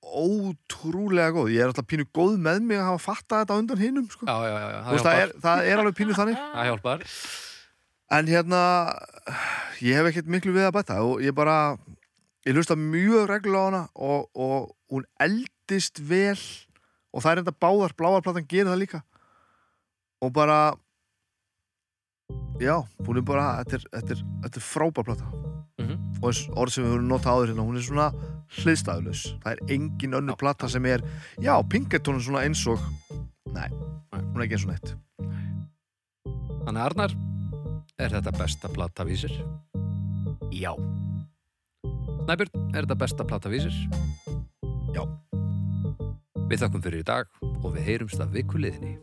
[0.00, 1.52] ótrúlega góð.
[1.54, 4.26] Ég er alltaf pínu góð með mig að hafa fattað þetta á undan hinum sko.
[4.26, 6.40] Það, er, það er alveg pínu þannig.
[6.40, 7.04] Það hjálpar.
[8.10, 8.62] En hérna
[9.84, 11.56] ég hef ekkert miklu við að bæta og ég bara
[12.48, 16.38] ég hlusta mjög reglulega á hana og, og hún eldist vel
[17.14, 19.02] og það er enda báðar bláarplatan gerir það líka.
[20.20, 20.74] Og bara
[22.60, 22.76] já,
[23.06, 25.28] hún er bara þetta er, er, er frábær plata.
[25.80, 28.08] Mm og eins orð sem við höfum notað áður hérna hún er svona
[28.58, 31.04] hliðstæðulegs það er engin önnur plata sem er
[31.38, 32.82] já, Pinkerton er svona eins og
[33.54, 33.68] nei,
[34.12, 34.94] hún er ekki eins og neitt.
[36.66, 37.18] Þannig Arnar
[38.00, 39.32] Er þetta besta plata vísir?
[40.56, 40.72] Já,
[42.30, 43.74] Snæbjörn, er þetta besta plata vísir?
[44.94, 45.02] Já.
[46.48, 47.28] Við þakkum fyrir í dag
[47.60, 48.96] og við heyrumst að vikuliðinni